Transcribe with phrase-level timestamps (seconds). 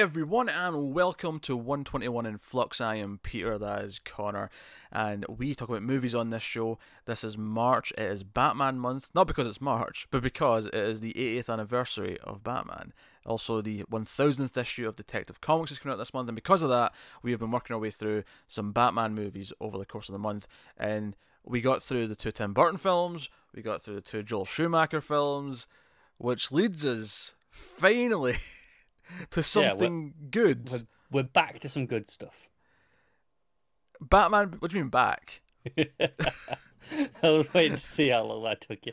[0.00, 2.80] everyone, and welcome to 121 in Flux.
[2.80, 4.48] I am Peter, that is Connor,
[4.90, 6.78] and we talk about movies on this show.
[7.04, 11.02] This is March, it is Batman month, not because it's March, but because it is
[11.02, 12.94] the 80th anniversary of Batman.
[13.26, 16.70] Also, the 1000th issue of Detective Comics is coming out this month, and because of
[16.70, 20.14] that, we have been working our way through some Batman movies over the course of
[20.14, 20.48] the month,
[20.78, 21.14] and
[21.44, 25.02] we got through the two Tim Burton films, we got through the two Joel Schumacher
[25.02, 25.66] films,
[26.16, 28.38] which leads us finally.
[29.30, 30.70] to something yeah, good.
[30.70, 32.48] We're, we're, back to some good stuff.
[34.00, 35.42] Batman, what do you mean back?
[37.22, 38.92] I was waiting to see how long that took you.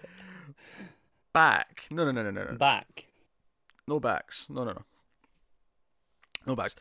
[1.34, 1.85] Back?
[1.91, 2.57] No, no, no, no, no, no.
[2.57, 3.07] Back.
[3.88, 4.49] No backs.
[4.49, 4.84] No, no, no.
[6.45, 6.76] No backs.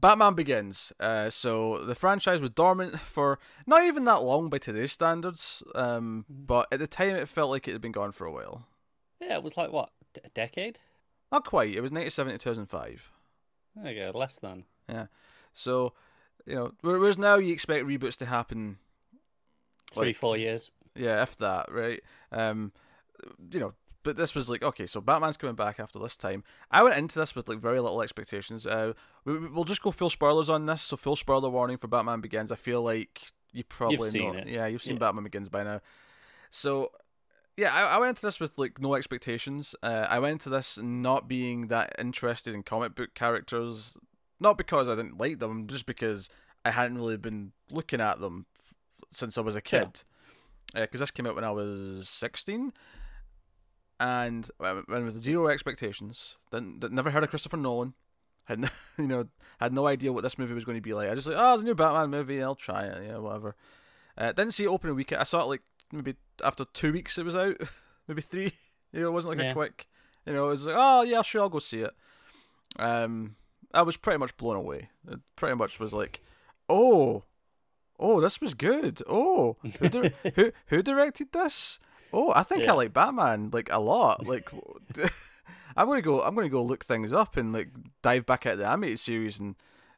[0.00, 0.92] Batman Begins.
[0.98, 6.24] Uh, so the franchise was dormant for not even that long by today's standards, um,
[6.30, 6.46] mm.
[6.46, 8.66] but at the time it felt like it had been gone for a while.
[9.20, 9.90] Yeah, it was like what
[10.22, 10.80] a decade.
[11.32, 11.74] Not quite.
[11.74, 13.10] It was 97 to 2005.
[13.76, 14.18] There you go.
[14.18, 14.64] Less than.
[14.88, 15.06] Yeah.
[15.52, 15.94] So,
[16.46, 18.78] you know, whereas now you expect reboots to happen
[19.92, 20.72] three, like, four years.
[20.94, 22.00] Yeah, if that, right?
[22.30, 22.72] Um,
[23.50, 26.44] you know, but this was like okay, so Batman's coming back after this time.
[26.70, 28.66] I went into this with like very little expectations.
[28.66, 28.92] Uh,
[29.24, 30.82] we, we'll just go full spoilers on this.
[30.82, 32.52] So full spoiler warning for Batman Begins.
[32.52, 34.38] I feel like you probably you've seen know.
[34.38, 34.48] It.
[34.48, 35.00] Yeah, you've seen yeah.
[35.00, 35.80] Batman Begins by now.
[36.50, 36.92] So
[37.56, 39.74] yeah, I, I went into this with like no expectations.
[39.82, 43.96] Uh, I went into this not being that interested in comic book characters,
[44.40, 46.28] not because I didn't like them, just because
[46.64, 48.74] I hadn't really been looking at them f-
[49.12, 50.02] since I was a kid.
[50.72, 50.82] Because yeah.
[50.82, 52.72] uh, this came out when I was sixteen,
[54.00, 56.38] and when with zero expectations.
[56.50, 57.94] Didn't, never heard of Christopher Nolan.
[58.46, 58.68] Had no,
[58.98, 59.28] you know
[59.60, 61.08] had no idea what this movie was going to be like.
[61.08, 62.42] I just like oh, it's a new Batman movie.
[62.42, 63.06] I'll try it.
[63.06, 63.54] Yeah, whatever.
[64.18, 65.20] Uh, didn't see it opening weekend.
[65.20, 67.56] I saw it like maybe after two weeks it was out,
[68.08, 68.52] maybe three.
[68.92, 69.50] You know, it wasn't like yeah.
[69.50, 69.88] a quick.
[70.26, 71.92] You know, it was like, oh yeah, sure, I'll go see it.
[72.78, 73.36] Um,
[73.72, 74.90] I was pretty much blown away.
[75.10, 76.22] It pretty much was like,
[76.68, 77.24] oh,
[77.98, 79.00] oh, this was good.
[79.08, 81.78] Oh, who di- who who directed this?
[82.12, 82.72] Oh, I think yeah.
[82.72, 84.26] I like Batman like a lot.
[84.26, 84.50] Like,
[85.76, 86.22] I'm gonna go.
[86.22, 87.70] I'm gonna go look things up and like
[88.02, 89.56] dive back at the animated series and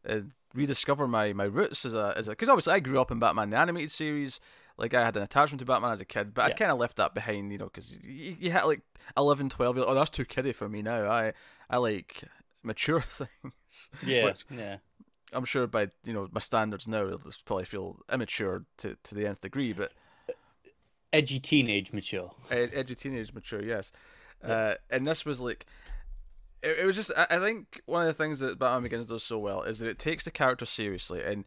[0.08, 0.20] uh,
[0.54, 3.50] rediscover my my roots as a as a because obviously I grew up in Batman
[3.50, 4.40] the animated series.
[4.78, 6.54] Like I had an attachment to Batman as a kid, but yeah.
[6.54, 8.82] I kind of left that behind, you know, because you, you had like
[9.16, 11.10] 11, 12, oh, that's too kiddie for me now.
[11.10, 11.32] I
[11.70, 12.22] I like
[12.62, 13.90] mature things.
[14.04, 14.78] Yeah, yeah.
[15.32, 19.26] I'm sure by you know my standards now, it'll probably feel immature to to the
[19.26, 19.92] nth degree, but
[21.12, 22.32] edgy teenage mature.
[22.50, 23.92] edgy teenage mature, yes.
[24.44, 24.52] Yeah.
[24.52, 25.66] Uh, and this was like,
[26.62, 27.10] it, it was just.
[27.16, 29.88] I, I think one of the things that Batman Begins does so well is that
[29.88, 31.44] it takes the character seriously and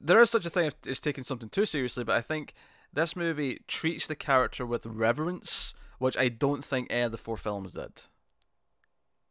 [0.00, 2.54] there is such a thing as taking something too seriously, but I think
[2.92, 7.36] this movie treats the character with reverence, which I don't think any of the four
[7.36, 8.02] films did.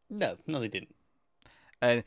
[0.09, 0.95] No, no, they didn't.
[1.81, 2.03] And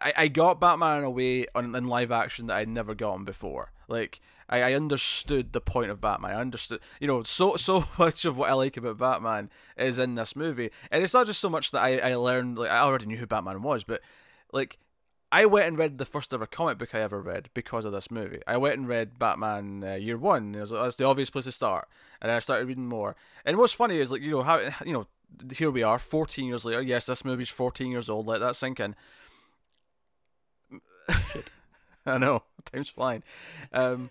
[0.00, 3.24] I, I got Batman in a way on, in live action that I'd never gotten
[3.24, 3.72] before.
[3.88, 6.32] Like I, I understood the point of Batman.
[6.32, 10.14] I understood, you know, so so much of what I like about Batman is in
[10.14, 12.58] this movie, and it's not just so much that I, I learned.
[12.58, 14.00] Like I already knew who Batman was, but
[14.52, 14.78] like
[15.34, 18.08] I went and read the first ever comic book I ever read because of this
[18.08, 18.40] movie.
[18.46, 20.52] I went and read Batman uh, Year One.
[20.52, 21.88] Was, that's the obvious place to start,
[22.22, 23.16] and then I started reading more.
[23.44, 25.08] And what's funny is like you know how you know
[25.52, 26.80] here we are, fourteen years later.
[26.80, 28.28] Yes, this movie's fourteen years old.
[28.28, 28.94] Let that sink in.
[32.06, 33.24] I know time's flying.
[33.72, 34.10] Um,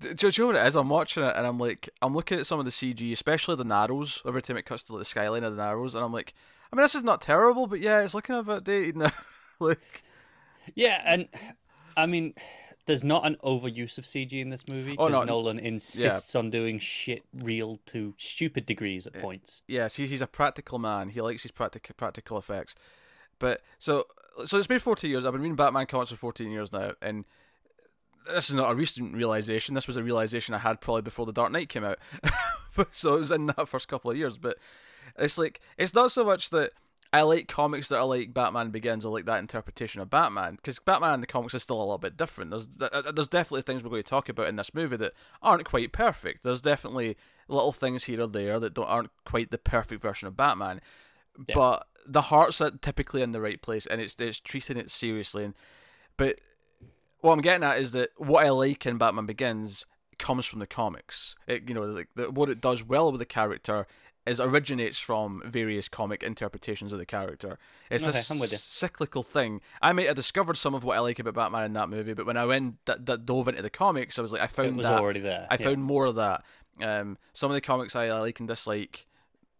[0.00, 0.74] do, do, you know what it is?
[0.74, 3.64] I'm watching it and I'm like, I'm looking at some of the CG, especially the
[3.64, 4.20] Narrows.
[4.26, 6.34] Every time it cuts to like, the skyline of the Narrows, and I'm like,
[6.72, 9.10] I mean, this is not terrible, but yeah, it's looking a bit dated now.
[9.60, 10.02] like,
[10.74, 11.28] yeah, and
[11.96, 12.34] I mean,
[12.86, 16.38] there's not an overuse of CG in this movie because oh, no, Nolan insists yeah.
[16.38, 19.62] on doing shit real to stupid degrees at eh, points.
[19.66, 21.10] Yes, he's a practical man.
[21.10, 22.74] He likes his practical practical effects.
[23.38, 24.04] But so
[24.44, 25.24] so it's been 14 years.
[25.24, 27.24] I've been reading Batman comics for 14 years now, and
[28.32, 29.74] this is not a recent realization.
[29.74, 31.98] This was a realization I had probably before the Dark Knight came out.
[32.90, 34.38] so it was in that first couple of years.
[34.38, 34.58] But
[35.18, 36.70] it's like it's not so much that
[37.12, 39.06] I like comics that are like Batman Begins.
[39.06, 41.98] I like that interpretation of Batman because Batman in the comics is still a little
[41.98, 42.50] bit different.
[42.50, 45.12] There's uh, there's definitely things we're going to talk about in this movie that
[45.42, 46.42] aren't quite perfect.
[46.42, 47.16] There's definitely
[47.48, 50.80] little things here or there that don't aren't quite the perfect version of Batman,
[51.46, 51.54] yeah.
[51.54, 55.44] but the heart's typically in the right place and it's it's treating it seriously.
[55.44, 55.54] And
[56.16, 56.40] but
[57.20, 59.86] what I'm getting at is that what I like in Batman Begins
[60.18, 61.36] comes from the comics.
[61.46, 63.86] It you know like the, what it does well with the character
[64.26, 67.58] is originates from various comic interpretations of the character.
[67.90, 69.60] It's okay, a cyclical thing.
[69.80, 72.26] I may have discovered some of what I like about Batman in that movie, but
[72.26, 74.76] when I went that, that dove into the comics, I was like, I found it
[74.76, 75.46] was that, already there.
[75.50, 75.66] I yeah.
[75.66, 76.44] found more of that.
[76.82, 79.06] Um, some of the comics I like and dislike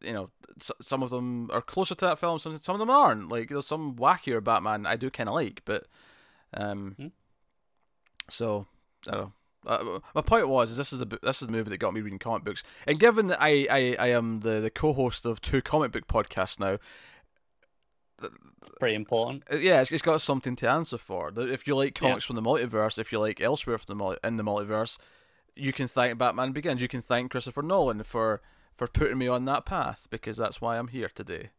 [0.03, 3.29] you know, some of them are closer to that film, some some of them aren't.
[3.29, 5.87] Like there's some wackier Batman I do kind of like, but
[6.55, 7.07] um, hmm.
[8.29, 8.67] so
[9.09, 9.33] I don't know.
[9.67, 12.01] Uh, my point was, is this is the this is the movie that got me
[12.01, 15.61] reading comic books, and given that I, I, I am the, the co-host of two
[15.61, 16.79] comic book podcasts now,
[18.23, 19.45] it's pretty important.
[19.51, 21.33] Uh, yeah, it's, it's got something to answer for.
[21.37, 22.27] If you like comics yeah.
[22.29, 24.99] from the multiverse, if you like elsewhere from the in the multiverse,
[25.55, 26.83] you can thank Batman Begins.
[26.83, 28.41] You can thank Christopher Nolan for
[28.75, 31.51] for putting me on that path because that's why I'm here today.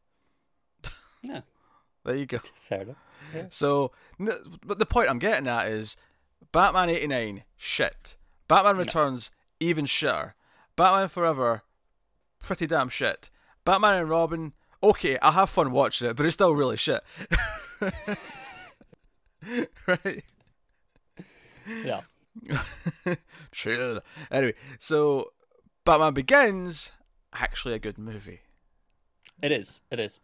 [1.24, 1.42] Yeah.
[2.06, 2.39] there you go.
[2.69, 2.98] Fair enough.
[3.36, 3.45] Yeah.
[3.50, 5.98] So, but the point I'm getting at is
[6.57, 8.18] Batman 89, shit.
[8.48, 10.33] Batman Returns, even shitter.
[10.75, 11.62] Batman Forever,
[12.39, 13.30] pretty damn shit.
[13.63, 17.04] Batman and Robin, okay, I'll have fun watching it, but it's still really shit.
[19.86, 20.24] right?
[21.86, 22.01] Yeah.
[23.51, 24.00] Chill.
[24.31, 25.33] Anyway, so
[25.86, 26.92] Batman Begins,
[27.36, 28.39] actually a good movie.
[29.44, 29.81] It is.
[29.92, 30.21] It is.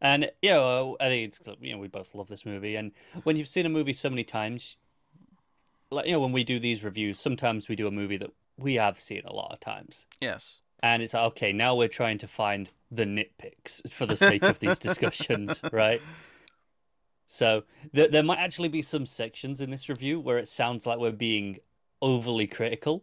[0.00, 2.92] And you know, I think it's you know we both love this movie, and
[3.24, 4.76] when you've seen a movie so many times,
[5.94, 8.74] like you know when we do these reviews, sometimes we do a movie that we
[8.74, 10.06] have seen a lot of times.
[10.20, 10.60] Yes.
[10.82, 14.58] And it's like, okay, now we're trying to find the nitpicks for the sake of
[14.58, 16.00] these discussions, right?
[17.26, 17.64] So
[17.94, 21.10] th- there might actually be some sections in this review where it sounds like we're
[21.10, 21.58] being
[22.02, 23.02] overly critical.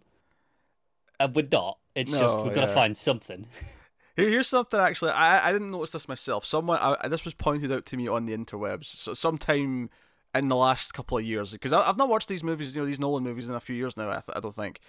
[1.19, 1.79] And we're not.
[1.95, 3.47] It's no, just we've got to find something.
[4.15, 5.11] Here's something actually.
[5.11, 6.45] I, I didn't notice this myself.
[6.45, 8.85] Someone I, this was pointed out to me on the interwebs.
[8.85, 9.89] So sometime
[10.33, 12.99] in the last couple of years because I've not watched these movies, you know, these
[12.99, 14.09] Nolan movies in a few years now.
[14.09, 14.79] I, th- I don't think.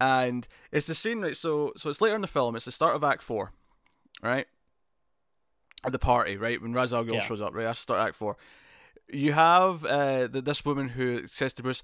[0.00, 1.36] And it's the scene right.
[1.36, 2.54] So so it's later in the film.
[2.54, 3.52] It's the start of Act Four,
[4.22, 4.46] right?
[5.84, 7.20] At the party, right when Ra's al Ghul yeah.
[7.20, 7.64] shows up, right?
[7.64, 8.36] That's start Act Four.
[9.08, 11.82] You have uh, the, this woman who says to Bruce,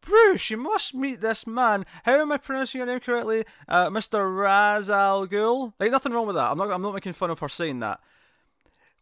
[0.00, 1.84] Bruce, you must meet this man.
[2.04, 3.44] How am I pronouncing your name correctly?
[3.68, 4.36] Uh, Mr.
[4.36, 5.74] Ra's al Ghul.
[5.78, 6.50] Like nothing wrong with that.
[6.50, 6.70] I'm not.
[6.70, 8.00] I'm not making fun of her saying that.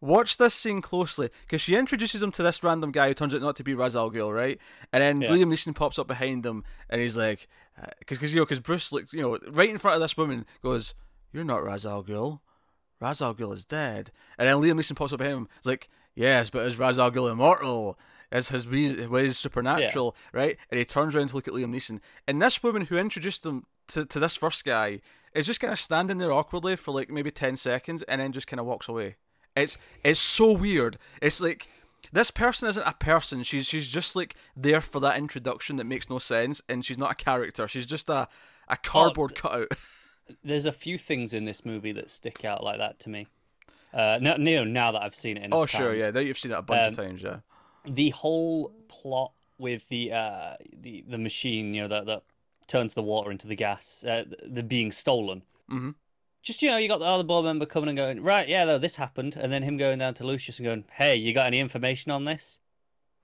[0.00, 3.42] Watch this scene closely because she introduces him to this random guy who turns out
[3.42, 4.58] not to be Ra's al Ghul, right?
[4.92, 5.28] And then yeah.
[5.28, 7.48] Liam Neeson pops up behind him and he's like,
[7.98, 10.16] because uh, because you know because Bruce like you know right in front of this
[10.16, 10.94] woman goes,
[11.32, 12.40] "You're not Ra's al Ghul.
[13.00, 15.48] Ra's al Ghul is dead." And then Liam Neeson pops up behind him.
[15.58, 17.98] It's like, "Yes, but is Ra's al Ghul immortal?"
[18.32, 20.40] Is his ways supernatural, yeah.
[20.40, 20.56] right?
[20.70, 21.98] And he turns around to look at Liam Neeson.
[22.28, 25.00] And this woman who introduced him to, to this first guy
[25.34, 28.46] is just kind of standing there awkwardly for like maybe 10 seconds and then just
[28.46, 29.16] kind of walks away.
[29.56, 30.96] It's it's so weird.
[31.20, 31.66] It's like
[32.12, 33.42] this person isn't a person.
[33.42, 37.12] She's she's just like there for that introduction that makes no sense, and she's not
[37.12, 37.66] a character.
[37.68, 38.28] She's just a
[38.68, 39.68] a cardboard oh, cutout.
[40.44, 43.26] there's a few things in this movie that stick out like that to me.
[43.92, 45.48] Uh, now, now that I've seen it.
[45.50, 46.02] oh, sure, times.
[46.02, 46.10] yeah.
[46.10, 47.38] Now you've seen it a bunch um, of times, yeah.
[47.84, 52.22] The whole plot with the uh the the machine, you know, that that
[52.68, 55.42] turns the water into the gas, uh, the being stolen.
[55.70, 55.90] Mm-hmm
[56.42, 58.78] just you know, you got the other board member coming and going, right, yeah, though
[58.78, 61.60] this happened, and then him going down to Lucius and going, hey, you got any
[61.60, 62.60] information on this?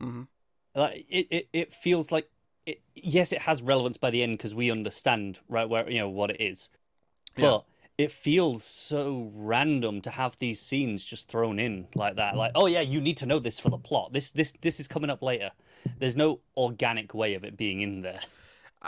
[0.02, 0.22] Mm-hmm.
[0.74, 2.28] Like it, it, it feels like,
[2.66, 6.08] it, yes, it has relevance by the end because we understand right where you know
[6.08, 6.68] what it is,
[7.36, 7.50] yeah.
[7.50, 7.64] but
[7.96, 12.36] it feels so random to have these scenes just thrown in like that.
[12.36, 14.12] Like, oh yeah, you need to know this for the plot.
[14.12, 15.50] This, this, this is coming up later.
[15.98, 18.20] There's no organic way of it being in there.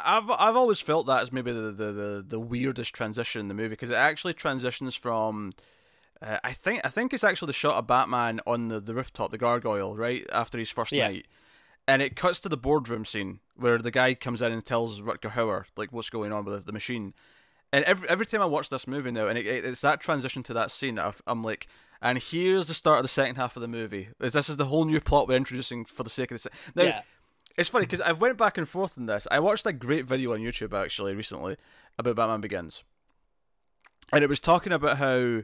[0.04, 3.54] I've I've always felt that as maybe the the, the, the weirdest transition in the
[3.54, 5.52] movie because it actually transitions from.
[6.20, 9.30] Uh, I think I think it's actually the shot of Batman on the, the rooftop,
[9.30, 11.08] the gargoyle, right after his first yeah.
[11.08, 11.26] night,
[11.86, 15.32] and it cuts to the boardroom scene where the guy comes in and tells Rutger
[15.32, 17.14] Hauer like what's going on with the machine,
[17.72, 20.54] and every every time I watch this movie now, and it, it's that transition to
[20.54, 21.68] that scene, i am like,
[22.00, 24.08] and here's the start of the second half of the movie.
[24.18, 26.46] This is the whole new plot we're introducing for the sake of this.
[26.74, 27.02] Now, yeah.
[27.58, 29.26] It's funny because I've went back and forth on this.
[29.32, 31.56] I watched a great video on YouTube actually recently
[31.98, 32.84] about Batman Begins,
[34.12, 35.42] and it was talking about how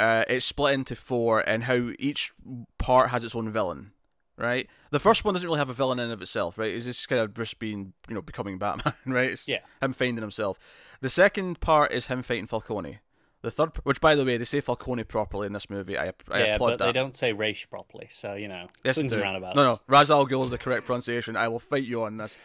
[0.00, 2.32] uh, it's split into four and how each
[2.78, 3.92] part has its own villain.
[4.36, 6.74] Right, the first one doesn't really have a villain in of itself, right?
[6.74, 9.30] It's just kind of Bruce being, you know, becoming Batman, right?
[9.30, 10.58] It's yeah, him finding himself.
[11.02, 12.98] The second part is him fighting Falcone.
[13.44, 15.98] The third, which by the way, they say Falcone properly in this movie.
[15.98, 16.86] I, I yeah, applaud but that.
[16.86, 19.54] they don't say Ra's properly, so you know, yes, swings and roundabouts.
[19.54, 21.36] No, no, Ra's al Ghul is the correct pronunciation.
[21.36, 22.38] I will fight you on this.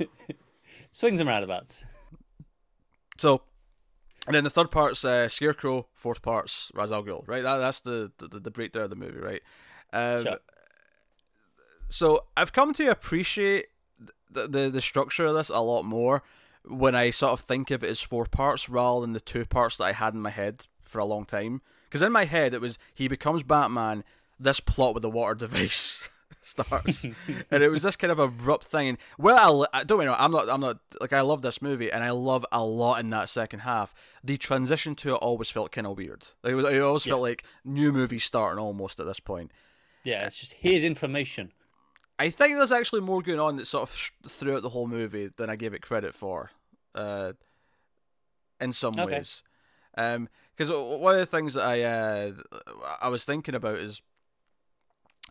[0.90, 1.84] swings and roundabouts.
[3.16, 3.42] So,
[4.26, 5.86] and then the third part's uh, Scarecrow.
[5.94, 7.22] Fourth part's Ra's al Ghul.
[7.28, 9.20] Right, that, that's the, the the breakdown of the movie.
[9.20, 9.42] Right.
[9.92, 10.38] Um, sure.
[11.90, 13.66] So I've come to appreciate
[14.28, 16.24] the, the the structure of this a lot more
[16.66, 19.76] when I sort of think of it as four parts rather than the two parts
[19.78, 21.62] that I had in my head for a long time.
[21.88, 24.04] Because in my head it was he becomes Batman,
[24.38, 26.08] this plot with the water device
[26.42, 27.04] starts,
[27.50, 28.88] and it was this kind of abrupt thing.
[28.88, 30.14] And well, I, don't know.
[30.18, 30.48] I'm not.
[30.48, 33.60] I'm not like I love this movie, and I love a lot in that second
[33.60, 33.92] half.
[34.24, 36.28] The transition to it always felt kind of weird.
[36.42, 37.12] Like, it, was, it always Yeah.
[37.12, 39.50] felt like new movie starting almost at this point.
[40.04, 41.52] Yeah, it's just here's information.
[42.20, 45.30] I think there's actually more going on that sort of sh- throughout the whole movie
[45.38, 46.50] than I gave it credit for,
[46.94, 47.32] uh,
[48.60, 49.16] in some Okay.
[49.16, 49.42] ways.
[49.94, 52.32] Because one of the things that I uh,
[53.00, 54.02] I was thinking about is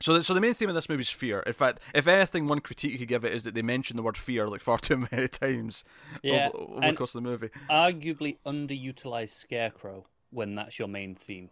[0.02, 1.42] so the, so the main theme of this movie is fear.
[1.42, 4.04] In fact, if anything, one critique you could give it is that they mention the
[4.04, 5.84] word fear like far too many times
[6.24, 7.50] Yeah, over, over the course of the movie.
[7.70, 11.50] Arguably underutilized Scarecrow when that's your main theme.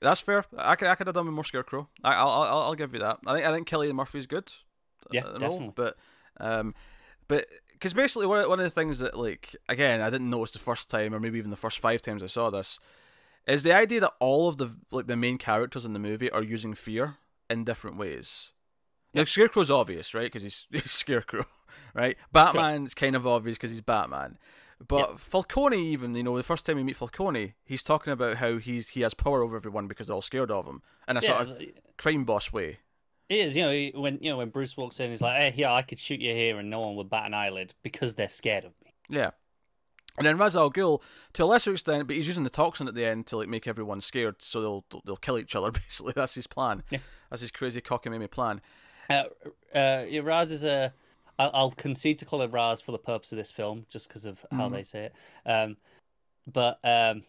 [0.00, 0.44] That's fair.
[0.56, 1.88] I could I could have done with more Scarecrow.
[2.04, 3.18] I, I'll I'll I'll give you that.
[3.26, 4.52] I think I think Cillian Murphy's good.
[5.10, 5.72] Yeah, role, definitely.
[5.74, 5.96] But
[6.38, 6.74] um,
[7.26, 10.52] but because basically one of, one of the things that like again I didn't notice
[10.52, 12.78] the first time or maybe even the first five times I saw this
[13.46, 16.42] is the idea that all of the like the main characters in the movie are
[16.42, 17.16] using fear
[17.50, 18.52] in different ways.
[19.14, 20.24] Now Scarecrow's obvious, right?
[20.24, 21.44] Because he's, he's Scarecrow,
[21.94, 22.16] right?
[22.32, 24.38] Batman's kind of obvious because he's Batman.
[24.86, 28.58] But Falcone, even you know, the first time we meet Falcone, he's talking about how
[28.58, 31.26] he's he has power over everyone because they're all scared of him in a Yeah,
[31.26, 31.62] sort of
[31.96, 32.78] crime boss way.
[33.28, 33.56] it is.
[33.56, 35.82] You know, he- when you know when Bruce walks in, he's like, "Hey, yeah, I
[35.82, 38.72] could shoot you here, and no one would bat an eyelid because they're scared of
[38.84, 39.30] me." Yeah.
[40.16, 41.00] And then Ra's al Ghul,
[41.34, 43.68] to a lesser extent, but he's using the toxin at the end to like make
[43.68, 45.70] everyone scared, so they'll they'll kill each other.
[45.72, 46.82] Basically, that's his plan.
[46.90, 46.98] Yeah.
[47.30, 48.60] That's his crazy cockamamie plan.
[49.10, 49.24] Uh,
[49.74, 50.92] uh, Raz is a.
[51.38, 54.24] I'll, I'll concede to call it Raz for the purpose of this film, just because
[54.24, 55.14] of how they say it.
[55.46, 55.76] Um,
[56.52, 57.24] but um,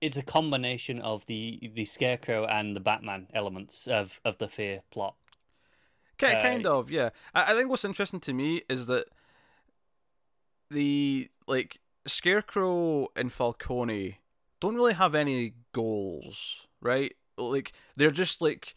[0.00, 4.82] it's a combination of the the Scarecrow and the Batman elements of of the fear
[4.90, 5.14] plot.
[6.18, 7.10] Ki- Uh, kind of, yeah.
[7.34, 9.06] I, I think what's interesting to me is that
[10.70, 14.18] the like Scarecrow and Falcone
[14.60, 17.14] don't really have any goals, right?
[17.36, 18.74] Like they're just like,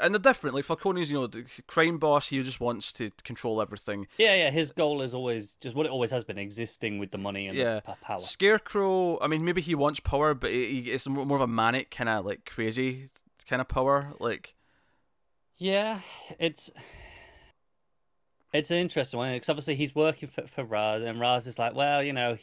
[0.00, 0.54] and they're different.
[0.56, 2.28] Like Falcone's, you know, the crime boss.
[2.30, 4.06] He just wants to control everything.
[4.18, 4.50] Yeah, yeah.
[4.50, 7.56] His goal is always just what it always has been: existing with the money and
[7.56, 7.80] Yeah.
[7.86, 8.18] the power.
[8.18, 11.90] Scarecrow, I mean, maybe he wants power, but he, he- it's more of a manic
[11.90, 13.10] kind of like crazy
[13.48, 14.12] kind of power.
[14.18, 14.54] Like,
[15.56, 16.00] Yeah,
[16.38, 16.70] it's
[18.52, 21.74] it's an interesting one because obviously he's working for for Raz, and Raz is like,
[21.74, 22.38] well, you know,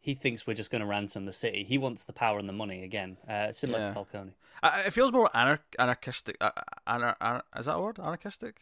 [0.00, 1.64] he thinks we're just going to ransom the city.
[1.64, 3.88] He wants the power and the money again, uh, similar Yeah.
[3.88, 4.32] to Falcone.
[4.62, 6.36] I- it feels more anar- anarchistic.
[6.40, 6.50] Uh,
[6.86, 7.98] anar- anar- is that a word?
[7.98, 8.60] Anarchistic?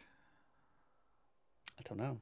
[1.79, 2.19] I don't know.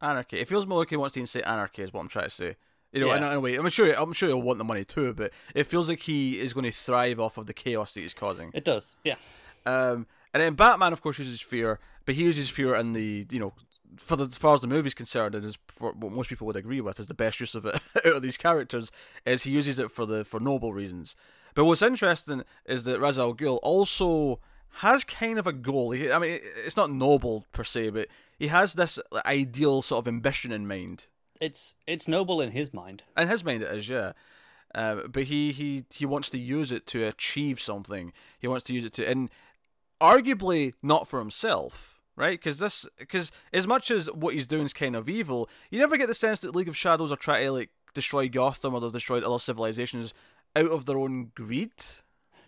[0.00, 0.38] Anarchy.
[0.40, 2.56] It feels more like he wants to say anarchy, is what I'm trying to say.
[2.92, 3.16] You know, Yeah.
[3.16, 3.92] in, a- in a way, I'm sure.
[3.92, 6.70] I'm sure he'll want the money too, but it feels like he is going to
[6.70, 8.50] thrive off of the chaos that he's causing.
[8.54, 9.16] It does, yeah.
[9.66, 13.38] Um, and then Batman, of course, uses fear, but he uses fear in the you
[13.40, 13.52] know,
[13.96, 16.56] for the, as far as the movie's concerned, it is for what most people would
[16.56, 17.74] agree with is the best use of it
[18.06, 18.90] out of these characters.
[19.24, 21.16] Is he uses it for the for noble reasons.
[21.54, 24.40] But what's interesting is that Ra's al Ghul also
[24.78, 25.92] has kind of a goal.
[25.92, 28.08] He, I mean, it's not noble per se, but
[28.38, 31.06] he has this ideal sort of ambition in mind.
[31.40, 33.02] It's it's noble in his mind.
[33.16, 34.12] In his mind, it is, yeah.
[34.74, 38.12] Uh, but he, he he wants to use it to achieve something.
[38.38, 39.30] He wants to use it to, and
[40.00, 42.38] arguably not for himself, right?
[42.38, 45.96] Because this, because as much as what he's doing is kind of evil, you never
[45.96, 48.92] get the sense that League of Shadows are trying to like destroy Gotham or they've
[48.92, 50.14] destroyed other civilizations
[50.56, 51.72] out of their own greed.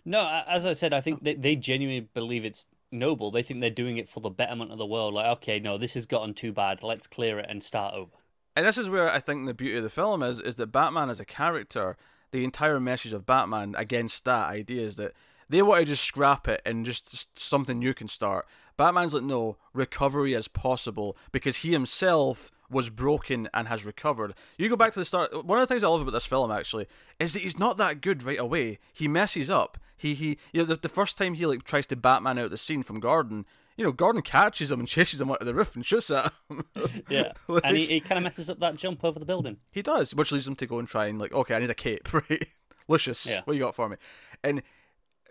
[0.05, 3.31] No, as I said, I think they, they genuinely believe it's noble.
[3.31, 5.13] They think they're doing it for the betterment of the world.
[5.13, 6.81] Like, okay, no, this has gotten too bad.
[6.81, 8.11] Let's clear it and start over.
[8.55, 11.09] And this is where I think the beauty of the film is, is that Batman
[11.09, 11.97] as a character,
[12.31, 15.13] the entire message of Batman against that idea is that
[15.49, 18.47] they want to just scrap it and just s- something new can start.
[18.77, 24.33] Batman's like, no, recovery is possible because he himself was broken and has recovered.
[24.57, 25.45] You go back to the start.
[25.45, 26.85] One of the things I love about this film actually
[27.19, 28.79] is that he's not that good right away.
[28.93, 29.77] He messes up.
[29.95, 30.37] He he.
[30.53, 32.99] You know, the, the first time he like tries to Batman out the scene from
[32.99, 33.45] Gordon,
[33.77, 36.31] you know, Gordon catches him and chases him out of the roof and shoots at
[36.49, 36.63] him.
[37.09, 39.57] Yeah, Like- and he, he kind of messes up that jump over the building.
[39.71, 41.73] he does, which leads him to go and try and like, okay, I need a
[41.75, 42.45] cape, right?
[42.89, 43.41] Lucius, Yeah.
[43.45, 43.95] what you got for me?
[44.43, 44.61] And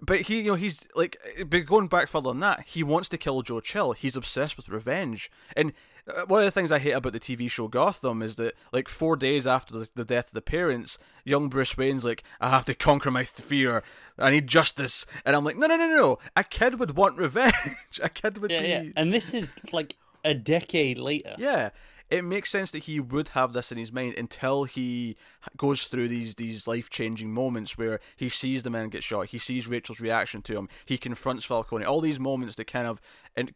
[0.03, 3.19] but he, you know, he's like, but going back further than that, he wants to
[3.19, 3.93] kill Joe Chill.
[3.93, 5.31] He's obsessed with revenge.
[5.57, 5.73] And
[6.09, 8.89] uh, one of the things I hate about the TV show Gotham is that, like,
[8.89, 12.65] four days after the, the death of the parents, young Bruce Wayne's like, I have
[12.67, 13.83] to conquer my fear.
[14.19, 15.07] I need justice.
[15.25, 16.19] And I'm like, no, no, no, no.
[16.37, 17.55] A kid would want revenge.
[18.03, 18.69] a kid would Yeah, be.
[18.69, 18.83] yeah.
[18.97, 21.35] And this is like a decade later.
[21.39, 21.71] Yeah,
[22.09, 25.17] it makes sense that he would have this in his mind until he
[25.57, 29.39] goes through these these life changing moments where he sees the man get shot, he
[29.39, 31.85] sees Rachel's reaction to him, he confronts Falcone.
[31.85, 33.01] All these moments that kind of
[33.37, 33.51] in,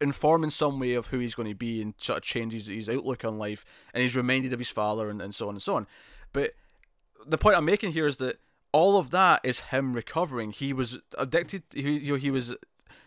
[0.00, 2.88] inform in some way of who he's going to be and sort of changes his
[2.88, 5.74] outlook on life, and he's reminded of his father and, and so on and so
[5.74, 5.86] on.
[6.32, 6.52] But
[7.26, 8.38] the point I'm making here is that
[8.72, 10.52] all of that is him recovering.
[10.52, 11.62] He was addicted.
[11.72, 12.54] He he was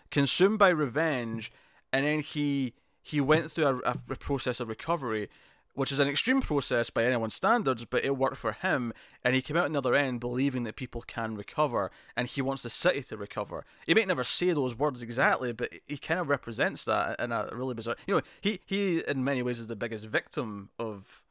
[0.10, 1.51] consumed by revenge
[1.91, 2.74] and then he
[3.10, 5.30] he went through a, a process of recovery,
[5.74, 8.92] which is an extreme process by anyone's standards, but it worked for him,
[9.24, 12.42] and he came out on the other end believing that people can recover, and he
[12.42, 13.66] wants the city to recover.
[13.86, 17.50] He might never say those words exactly, but he kind of represents that in a
[17.54, 17.96] really bizarre.
[18.08, 21.24] You know, he he in many ways is the biggest victim of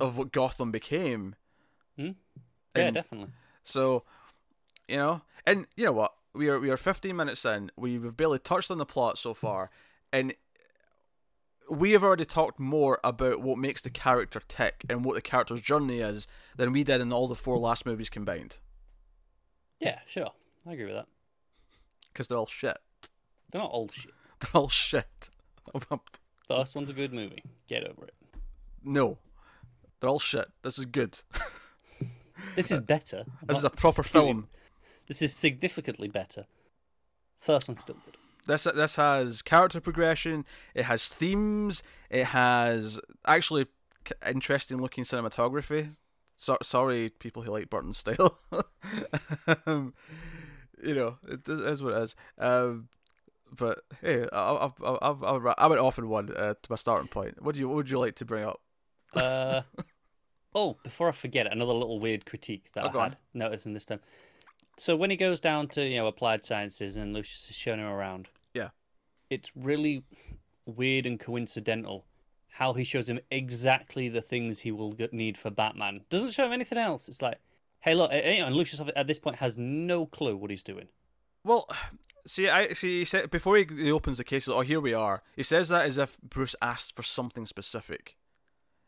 [0.00, 1.34] of what Gotham became.
[1.98, 2.10] Hmm?
[2.76, 3.28] Yeah, And- definitely.
[3.62, 4.02] So,
[4.88, 6.14] you know, and you know what?
[6.34, 7.70] We are we are 15 minutes in.
[7.76, 9.70] We've barely touched on the plot so far,
[10.12, 10.34] and
[11.70, 15.60] we have already talked more about what makes the character tick and what the character's
[15.60, 18.58] journey is than we did in all the four last movies combined.
[19.80, 20.32] Yeah, sure.
[20.66, 21.06] I agree with that.
[22.08, 22.78] Because they're all shit.
[23.50, 24.12] They're not old shit.
[24.40, 25.30] They're all shit.
[25.72, 25.98] the
[26.50, 27.42] last one's a good movie.
[27.68, 28.14] Get over it.
[28.82, 29.18] no,
[30.00, 30.46] they're all shit.
[30.62, 31.18] This is good.
[32.54, 33.24] This is uh, better.
[33.44, 34.48] This is a proper film.
[35.06, 36.46] This is significantly better.
[37.40, 38.16] First one's still good.
[38.46, 40.44] This this has character progression.
[40.74, 41.82] It has themes.
[42.10, 43.66] It has actually
[44.26, 45.90] interesting looking cinematography.
[46.36, 48.36] So, sorry, people who like Burton style.
[49.66, 49.94] um,
[50.82, 52.16] you know, it is what it is.
[52.38, 52.88] Um,
[53.56, 57.08] but hey, I, I, I, I, I went off in one uh, to my starting
[57.08, 57.40] point.
[57.40, 58.60] What do you What would you like to bring up?
[59.14, 59.62] Uh,
[60.54, 63.16] oh, before I forget, another little weird critique that Oh, I had on.
[63.32, 64.00] noticing this time.
[64.76, 67.86] So when he goes down to you know applied sciences and Lucius is showing him
[67.86, 68.28] around.
[69.34, 70.04] It's really
[70.64, 72.06] weird and coincidental
[72.48, 76.02] how he shows him exactly the things he will need for Batman.
[76.08, 77.08] Doesn't show him anything else.
[77.08, 77.38] It's like,
[77.80, 80.86] hey, look, eh, know, and Lucius at this point has no clue what he's doing.
[81.42, 81.68] Well,
[82.28, 83.00] see, I see.
[83.00, 85.24] He said before he, he opens the case, oh, here we are.
[85.34, 88.16] He says that as if Bruce asked for something specific,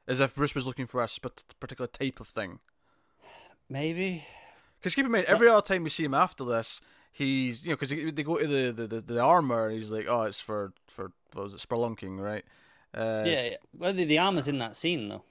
[0.07, 2.61] as if Bruce was looking for a sp- particular type of thing.
[3.69, 4.25] Maybe.
[4.79, 6.81] Because keep in mind, every other time we see him after this,
[7.17, 10.07] he's you know because they go to the, the, the, the armor, and he's like,
[10.09, 12.45] oh, it's for for what was it, spelunking, right?
[12.95, 13.57] Uh, yeah, yeah.
[13.77, 15.23] Well, the, the armor's in that scene though.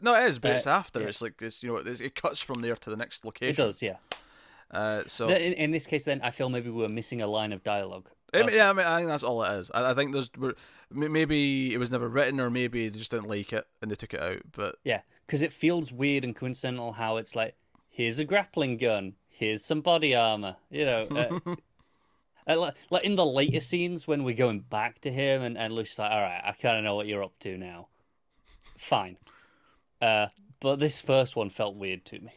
[0.00, 1.00] No, it is, but Uh, it's after.
[1.00, 1.06] yeah.
[1.08, 3.52] It's like it's you know it's, it cuts from there to the next location.
[3.62, 3.96] It does, yeah.
[4.70, 7.62] Uh, so In, in this case, then I feel maybe we're missing a line of
[7.62, 8.08] dialogue.
[8.34, 9.70] I of- yeah, I mean, I think that's all it is.
[9.74, 10.54] I, I think there's we're-
[10.90, 14.14] maybe it was never written, or maybe they just didn't like it and they took
[14.14, 14.38] it out.
[14.52, 17.54] But Yeah, because it feels weird and coincidental how it's like,
[17.90, 20.56] here's a grappling gun, here's some body armor.
[20.70, 21.38] You know, uh,
[22.46, 25.74] uh, like, like in the later scenes when we're going back to him and, and
[25.74, 27.88] Lucius like, all right, I kind of know what you're up to now.
[28.76, 29.16] Fine.
[30.00, 30.26] Uh,
[30.60, 32.32] but this first one felt weird to me.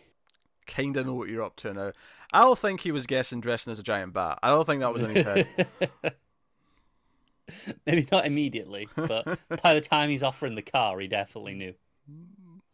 [0.67, 1.91] kind of know what you're up to now.
[2.31, 4.39] I don't think he was guessing dressing as a giant bat.
[4.43, 5.67] I don't think that was in his head.
[7.85, 11.75] Maybe not immediately, but by the time he's offering the car, he definitely knew.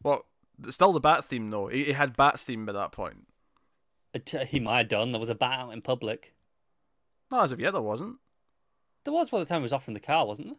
[0.02, 0.26] well,
[0.70, 1.68] still the bat theme though.
[1.68, 3.28] He, he had bat theme by that point.
[4.48, 5.12] He might have done.
[5.12, 6.34] There was a bat out in public.
[7.32, 8.18] Not as of yet, there wasn't.
[9.04, 10.58] There was by the time he was off offering the car, wasn't there?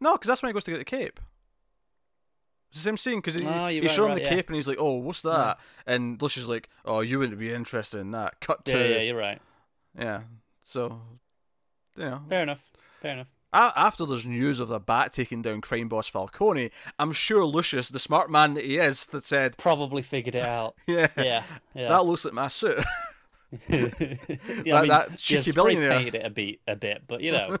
[0.00, 1.20] No, because that's when he goes to get the cape.
[2.68, 4.28] It's the same scene because he, Oh, you're he's right, showing right, the yeah.
[4.28, 7.52] cape and he's like, "Oh, what's that?" And Lucius is like, "Oh, you wouldn't be
[7.52, 9.42] interested in that." Cut to Yeah, yeah, you're right.
[9.98, 10.22] yeah.
[10.62, 11.00] So,
[11.96, 12.62] you know, Fair enough.
[13.00, 13.26] Fair enough.
[13.52, 17.98] After there's news of the bat taking down crime boss Falcone, I'm sure Lucius, the
[17.98, 20.74] smart man that he is, that said, Probably figured it out.
[20.86, 21.42] "Yeah, Yeah,
[21.74, 21.88] yeah.
[21.88, 22.76] that looks like my suit."
[23.68, 25.90] yeah, that- that cheeky yeah, billionaire.
[25.98, 27.56] painted it a bit, a bit, but you know,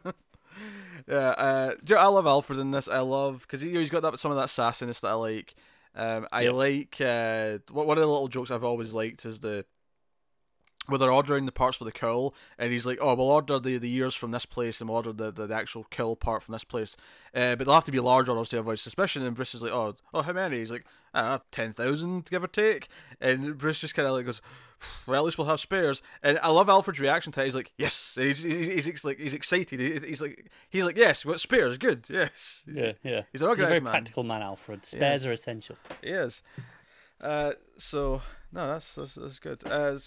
[1.08, 2.86] yeah, uh, do you know, I love Alfred in this.
[2.86, 5.54] I love because he, he's got that some of that sassiness that I like.
[5.96, 6.50] Um, I Yeah.
[6.52, 9.64] like uh, one one of the little jokes I've always liked is the
[10.90, 13.78] where they're ordering the parts for the cowl, and he's like, "Oh, we'll order the,
[13.78, 16.52] the ears from this place, and we'll order the, the, the actual kill part from
[16.52, 16.96] this place,
[17.34, 19.72] uh, but they'll have to be large orders to avoid suspicion." And Bruce is like,
[19.72, 22.88] "Oh, oh, how many?" He's like, "I don't ten thousand, give or take."
[23.20, 24.42] And Bruce just kind of like goes,
[25.06, 27.44] "Well, at least we'll have spares." And I love Alfred's reaction to it.
[27.44, 29.78] He's like, "Yes," and he's, he's, he's, he's like he's excited.
[29.80, 33.22] He- He's like he's like, "Yes, got spares, good, yes." He's- yeah, yeah.
[33.32, 33.92] He's an a very man.
[33.92, 34.84] practical man, Alfred.
[34.86, 35.30] Spares Yes.
[35.30, 35.76] are essential.
[36.02, 36.42] He is.
[37.20, 39.62] Uh, so no, that's that's, that's good.
[39.70, 39.98] Uh,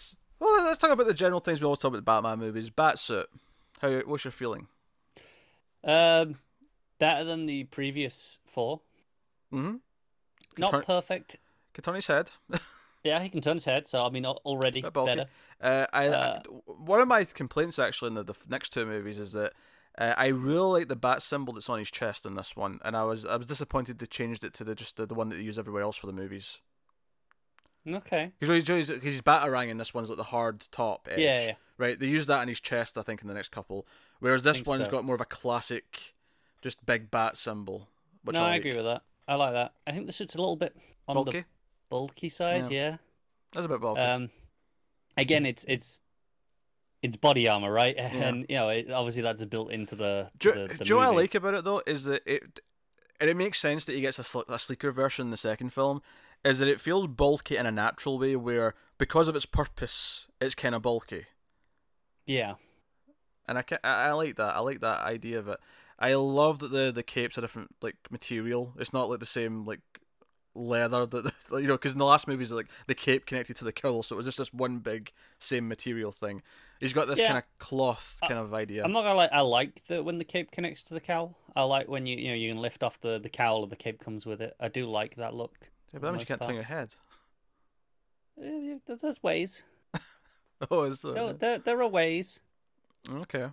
[0.43, 2.69] well, let's talk about the general things we always talk about the Batman movies.
[2.69, 3.25] Batsuit.
[3.81, 3.89] How?
[4.01, 4.67] What's your feeling?
[5.83, 6.35] Um,
[6.99, 8.81] better than the previous four.
[9.53, 9.75] Mm-hmm.
[10.57, 11.37] Not turn- perfect.
[11.73, 12.31] Can turn his head.
[13.05, 15.25] Yeah, he can turn his head, so I mean, already better.
[15.59, 19.33] Uh, I, Uh, one of my complaints actually in the, the next two movies is
[19.33, 19.51] that
[19.97, 22.95] uh, I really like the bat symbol that's on his chest in this one, and
[22.95, 25.35] I was I was disappointed they changed it to the just the, the one that
[25.35, 26.61] they use everywhere else for the movies.
[27.87, 28.31] Okay.
[28.39, 31.19] Because he's, he's, batarang in this one's like the hard top edge.
[31.19, 31.53] Yeah, yeah.
[31.77, 33.87] Right, they use that in his chest, I think, in the next couple.
[34.19, 34.91] Whereas this one's so.
[34.91, 36.13] got more of a classic,
[36.61, 37.89] just big bat symbol.
[38.23, 39.01] Which no, I, I agree with that.
[39.27, 39.73] I like that.
[39.85, 40.75] I think the suit's a little bit
[41.07, 41.39] on Bulky.
[41.39, 41.45] the
[41.89, 42.71] bulky side.
[42.71, 42.97] Yeah.
[43.51, 44.01] That's a bit bulky.
[44.01, 44.29] Um,
[45.17, 45.99] again, it's it's
[47.01, 47.95] it's body armor, right?
[47.97, 50.29] And you know, it, obviously that's built into the.
[50.37, 52.61] Do, the, the you know what I like about it though is that it,
[53.19, 55.71] and it makes sense that he gets a, sl- a sleeker version in the second
[55.71, 56.01] film,
[56.43, 60.55] is that it feels bulky in a natural way where because of its purpose, it's
[60.55, 61.25] kind of bulky,
[62.25, 62.55] Yeah,
[63.47, 64.55] and I, ca- I I like that.
[64.55, 65.59] I like that idea of it.
[65.99, 68.73] I love that the the cape's a different like material.
[68.77, 69.81] It's not like the same like
[70.55, 73.71] leather that you know because in the last movies like the cape connected to the
[73.71, 76.41] cowl, so it was just this one big same material thing.
[76.79, 77.27] He's got this Yeah.
[77.27, 78.83] kind of cloth kind of idea.
[78.83, 79.31] I'm not gonna like.
[79.31, 81.37] I like that when the cape connects to the cowl.
[81.55, 83.75] I like when you you know you can lift off the the cowl and the
[83.77, 84.53] cape comes with it.
[84.59, 85.69] I do like that look.
[85.93, 86.93] Yeah, but that means you can't turn your head.
[88.39, 89.63] Yeah, There's ways.
[90.71, 92.39] Oh, is There, that there, there are ways.
[93.09, 93.49] okay?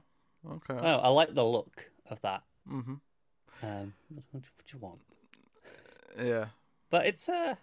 [0.49, 0.75] Okay.
[0.75, 2.43] Oh, I like the look of that.
[2.71, 2.95] Mm-hmm.
[3.63, 5.01] Um, what, what do you want?
[6.17, 6.47] Yeah.
[6.89, 7.59] But it's a,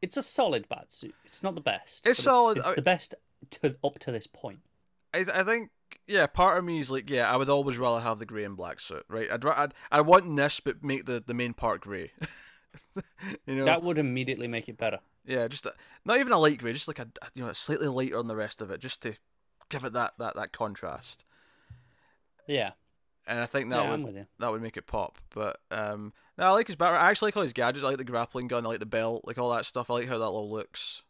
[0.00, 1.14] it's a solid bat suit.
[1.26, 2.06] It's not the best.
[2.06, 2.56] It's solid.
[2.58, 3.14] It's, I- the best
[3.50, 4.60] to up to this point.
[5.12, 5.70] I I think
[6.06, 8.56] yeah, part of me is like yeah, I would always rather have the grey and
[8.56, 9.30] black suit, right?
[9.30, 12.12] I'd I'd I want this, but make the the main part grey.
[13.46, 15.00] you know, That would immediately make it better.
[15.24, 18.16] yeah, just a, not even a light grey, just like a you know slightly lighter
[18.18, 19.14] than the rest of it, just to
[19.68, 21.24] give it that that that contrast.
[22.46, 22.72] Yeah,
[23.26, 24.26] And I think that yeah, would I'm with you.
[24.38, 25.18] that would make it pop.
[25.34, 26.98] But um, no, I like his battery.
[26.98, 27.84] I actually like all his gadgets.
[27.84, 28.66] I like the grappling gun.
[28.66, 29.22] I like the belt.
[29.24, 29.90] Like all that stuff.
[29.90, 31.04] I like how that all looks.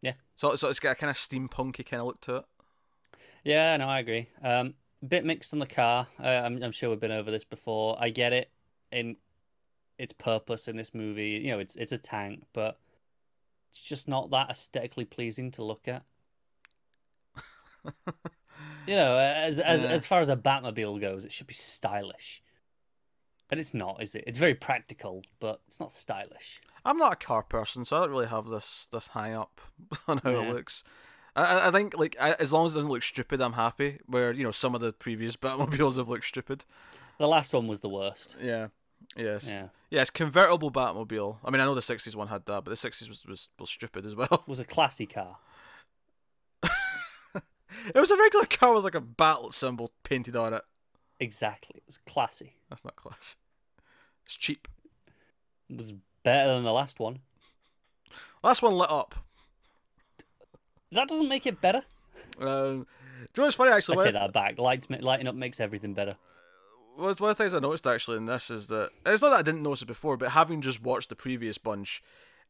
[0.00, 0.12] Yeah.
[0.36, 2.44] So so it's got a kind of steampunky kind of look to it.
[3.44, 4.28] Yeah, no, I agree.
[4.42, 4.74] Um,
[5.06, 6.06] bit mixed on the car.
[6.22, 7.96] Uh, I'm, I'm sure we've been over this before.
[7.98, 8.50] I get it
[8.92, 9.16] in
[9.98, 11.40] its purpose in this movie.
[11.44, 12.78] You know, it's it's a tank, but
[13.70, 16.04] it's just not that aesthetically pleasing to look at.
[18.86, 19.90] You know, as as Yeah.
[19.90, 22.42] as far as a Batmobile goes, it should be stylish,
[23.50, 24.24] and it's not, is it?
[24.26, 26.60] It's very practical, but it's not stylish.
[26.84, 29.60] I'm not a car person, so I don't really have this this hang up
[30.08, 30.48] on how Yeah.
[30.48, 30.82] it looks.
[31.36, 34.00] I- I I think like I, as long as it doesn't look stupid, I'm happy.
[34.06, 36.64] Where you know some of the previous Batmobiles have looked stupid.
[37.18, 38.36] The last one was the worst.
[38.40, 38.68] Yeah.
[39.16, 39.48] Yes.
[39.48, 40.10] Yeah, Yes.
[40.10, 41.38] Convertible Batmobile.
[41.44, 43.70] I mean, I know the '60s one had that, but the '60s was was, was
[43.70, 44.28] stupid as well.
[44.32, 45.38] it was a classy car.
[46.62, 50.62] it was a regular car with like a battle symbol painted on it.
[51.20, 52.54] Exactly, it was classy.
[52.68, 53.36] That's not class.
[54.24, 54.68] It's cheap.
[55.68, 55.92] It was
[56.22, 57.20] better than the last one.
[58.42, 59.14] Last one lit up.
[60.92, 61.82] That doesn't make it better.
[62.40, 63.98] Um, do you know what's funny actually?
[63.98, 64.58] I take that back.
[64.58, 66.16] Lights, lighting up makes everything better.
[66.98, 69.38] One one of the things I noticed actually in this is that it's not that
[69.38, 72.02] I didn't notice it before, but having just watched the previous bunch,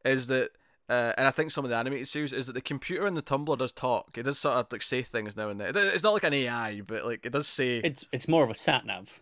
[0.03, 0.49] is that
[0.89, 3.21] uh, and I think some of the animated series is that the computer in the
[3.21, 4.17] tumbler does talk.
[4.17, 5.73] It does sort of like say things now and then.
[5.75, 7.77] It's not like an AI, but like it does say.
[7.77, 9.21] It's it's more of a sat nav.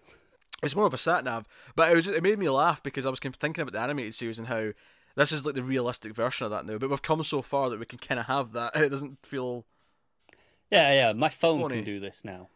[0.63, 3.05] It's more of a sat nav, but it was just, it made me laugh because
[3.05, 4.71] I was thinking about the animated series and how
[5.15, 6.77] this is like the realistic version of that now.
[6.77, 9.25] But we've come so far that we can kind of have that, and it doesn't
[9.25, 9.65] feel.
[10.71, 11.11] Yeah, yeah.
[11.11, 11.75] My phone Funny.
[11.75, 12.47] can do this now.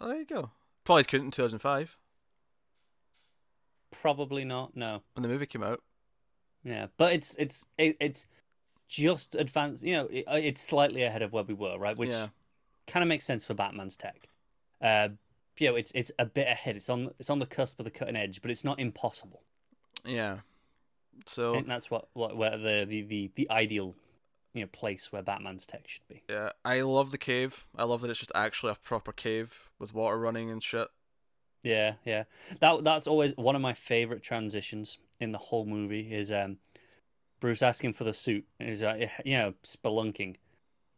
[0.00, 0.52] Oh, there you go.
[0.84, 1.98] Probably couldn't in two thousand five
[4.00, 4.76] Probably not.
[4.76, 5.02] No.
[5.14, 5.82] when the movie came out.
[6.64, 8.26] Yeah, but it's it's it, it's
[8.88, 9.82] just advanced.
[9.82, 11.96] You know, it, it's slightly ahead of where we were, right?
[11.96, 12.28] Which yeah,
[12.86, 14.28] kind of makes sense for Batman's tech.
[14.80, 15.08] Uh,
[15.58, 16.76] you know, it's it's a bit ahead.
[16.76, 19.42] It's on it's on the cusp of the cutting edge, but it's not impossible.
[20.04, 20.38] yeah.
[21.26, 23.94] So think that's what, what where the, the, the, the ideal
[24.52, 26.22] you know place where Batman's tech should be.
[26.28, 27.66] Yeah, I love the cave.
[27.76, 30.88] I love that it's just actually a proper cave with water running and shit.
[31.64, 32.24] Yeah, yeah.
[32.60, 36.58] That that's always one of my favorite transitions in the whole movie is um
[37.40, 40.36] Bruce asking for the suit and he's like you know spelunking,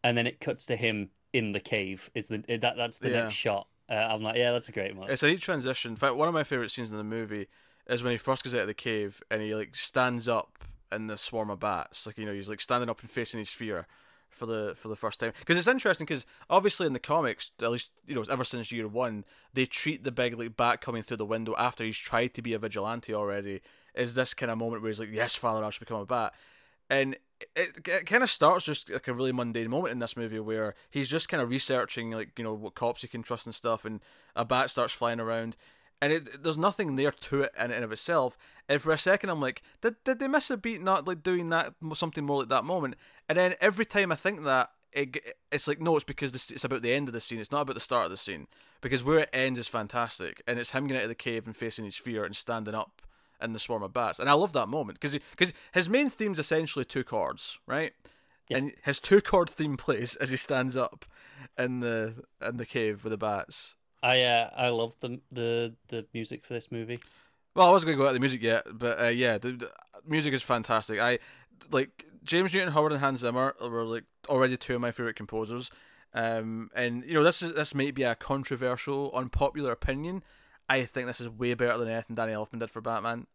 [0.05, 2.11] and then it cuts to him in the cave.
[2.15, 3.23] Is the that that's the Yeah.
[3.23, 3.69] next shot.
[3.89, 5.09] Uh, I'm like, yeah, that's a great one.
[5.09, 5.93] It's a neat transition.
[5.93, 7.47] In fact, one of my favorite scenes in the movie
[7.87, 10.59] is when he first goes out of the cave and he like stands up
[10.91, 12.05] in the swarm of bats.
[12.07, 13.87] Like you know, he's like standing up and facing his fear
[14.31, 15.33] for the for the first time.
[15.39, 18.89] Because it's interesting because obviously in the comics, at least you know, ever since year
[18.89, 22.43] one, they treat the big like bat coming through the window after he's tried to
[22.43, 23.63] be a vigilante already.
[23.95, 26.35] Is this kind of moment where he's like, "Yes, Father, I should become a bat,"
[26.91, 27.17] and
[27.55, 30.75] it, it kind of starts just like a really mundane moment in this movie where
[30.91, 33.85] he's just kind of researching like you know what cops he can trust and stuff
[33.85, 34.01] and
[34.35, 35.57] a bat starts flying around
[36.01, 39.31] and it, there's nothing there to it in and of itself and for a second
[39.31, 42.49] i'm like did, did they miss a beat not like doing that something more like
[42.49, 42.95] that moment
[43.29, 45.19] and then every time i think that it,
[45.53, 47.63] it's like no it's because this, it's about the end of the scene it's not
[47.63, 48.47] about the start of the scene
[48.81, 51.57] because where it ends is fantastic and it's him getting out of the cave and
[51.57, 53.03] facing his fear and standing up
[53.41, 54.19] in the swarm of bats.
[54.19, 57.93] And I love that moment because because his main theme's essentially two chords, right?
[58.49, 58.59] Yeah.
[58.59, 61.05] And his two chord theme plays as he stands up
[61.59, 63.77] in the in the cave with the bats.
[64.03, 67.01] I uh, I love the the the music for this movie.
[67.55, 69.71] Well, I wasn't going to go out the music yet, but uh, yeah, the, the
[70.07, 71.01] music is fantastic.
[71.01, 71.19] I
[71.71, 75.71] like James Newton Howard and Hans Zimmer were like already two of my favorite composers.
[76.13, 80.23] Um, and you know this is this might be a controversial, unpopular opinion.
[80.69, 83.27] I think this is way better than anything Danny Elfman did for Batman.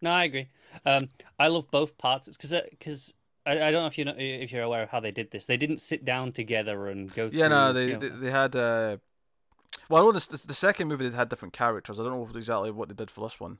[0.00, 0.48] No, I agree.
[0.84, 1.08] Um,
[1.38, 2.28] I love both parts.
[2.28, 3.14] It's because because
[3.46, 5.46] I, I don't know if you know if you're aware of how they did this.
[5.46, 7.24] They didn't sit down together and go.
[7.24, 8.54] Yeah, through, no, they you know- they, they had.
[8.56, 8.96] Uh,
[9.88, 11.98] well, I know this, the second movie they had different characters.
[11.98, 13.58] I don't know exactly what they did for this one.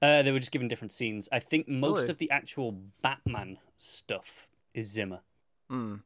[0.00, 1.28] Uh, they were just given different scenes.
[1.32, 2.08] I think most Really?
[2.10, 5.20] of the actual Batman stuff is Zimmer,
[5.68, 5.96] Hmm.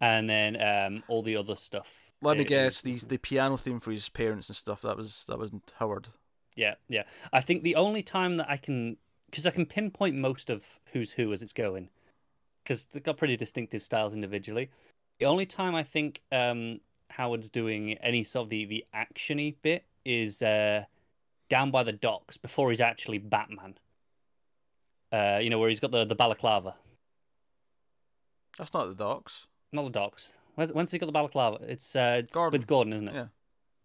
[0.00, 2.12] and then um, all the other stuff.
[2.22, 2.82] Let me guess.
[2.82, 4.82] These the piano theme for his parents and stuff.
[4.82, 6.08] That was that wasn't Howard.
[6.56, 7.04] Yeah, yeah.
[7.32, 8.96] I think the only time that I can,
[9.30, 11.88] because I can pinpoint most of who's who as it's going,
[12.62, 14.70] because they've got pretty distinctive styles individually.
[15.18, 19.84] The only time I think um, Howard's doing any sort of the the actiony bit
[20.04, 20.84] is uh,
[21.50, 23.74] down by the docks before he's actually Batman.
[25.12, 26.74] Uh, you know where he's got the the balaclava,
[28.56, 29.46] That's not the docks.
[29.72, 30.32] not the docks.
[30.54, 31.58] When's, when's he got the balaclava?
[31.68, 32.58] It's, uh, it's Gordon.
[32.58, 33.14] with Gordon, isn't it?
[33.14, 33.26] Yeah.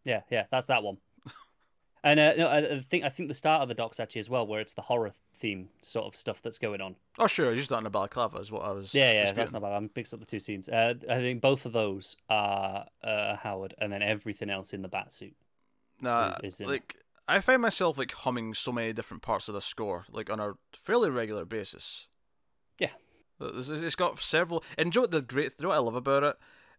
[0.04, 0.98] Yeah, yeah, that's that one.
[2.04, 4.46] and uh, no, I think I think the start of the docks actually as well,
[4.46, 6.96] where it's the horror theme sort of stuff that's going on.
[7.18, 7.52] Oh, sure.
[7.52, 8.38] He's just not in a balaclava.
[8.38, 8.94] Is what I was.
[8.94, 9.36] Yeah, yeah, disputing.
[9.38, 9.72] that's not bad.
[9.74, 10.70] I'm mixed up the two scenes.
[10.70, 14.88] Uh, I think both of those are uh, Howard, and then everything else in the
[14.88, 15.34] bat suit.
[16.02, 16.96] Nah, is- is in like
[17.28, 20.54] I find myself like humming so many different parts of the score, like on a
[20.74, 22.08] fairly regular basis.
[22.80, 22.92] Yeah.
[23.42, 25.80] Uh, it's, it's got several, and you know what the great, you know what I
[25.80, 26.36] love about it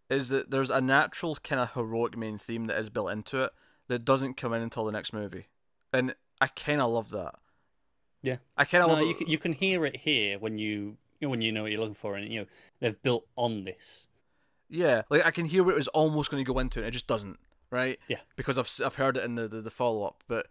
[0.09, 3.51] is that there's a natural kind of heroic main theme that is built into it
[3.89, 5.49] that doesn't come in until the next movie,
[5.93, 7.35] and I kind of love that.
[8.23, 8.37] Yeah.
[8.57, 9.19] I kind of No, love you it.
[9.19, 11.81] can, you can hear it here when you, you know, when you know what you're
[11.81, 12.47] looking for, and you know
[12.81, 14.09] they've built on this.
[14.69, 16.93] Yeah, like I can hear where it was almost going to go into, and it
[16.93, 17.39] just doesn't,
[17.71, 17.99] right?
[18.09, 18.19] Yeah.
[18.37, 20.47] Because I've I've heard it in the the, the follow up, but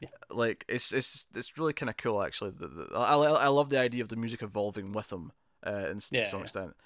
[0.00, 0.08] Yeah.
[0.30, 2.50] like it's it's it's really kind of cool actually.
[2.52, 5.32] The, the, I, I I love the idea of the music evolving with them,
[5.66, 6.44] uh, in, Yeah, to some yeah.
[6.44, 6.76] extent,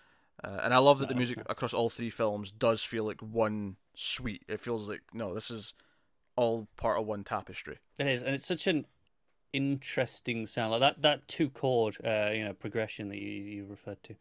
[0.42, 3.20] uh, and I love that No, the music across all three films does feel like
[3.20, 4.42] one suite.
[4.48, 5.74] It feels like no, this is
[6.36, 7.78] all part of one tapestry.
[7.98, 8.86] It is, and it's such an
[9.52, 10.72] interesting sound.
[10.72, 14.16] Like that that two chord, uh, you know, progression that you, you referred to.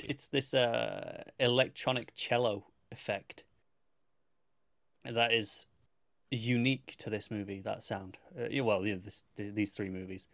[0.00, 3.44] It's this uh electronic cello effect
[5.10, 5.66] that is
[6.30, 7.60] unique to this movie.
[7.60, 10.28] That sound, uh, well, yeah, this, these three movies.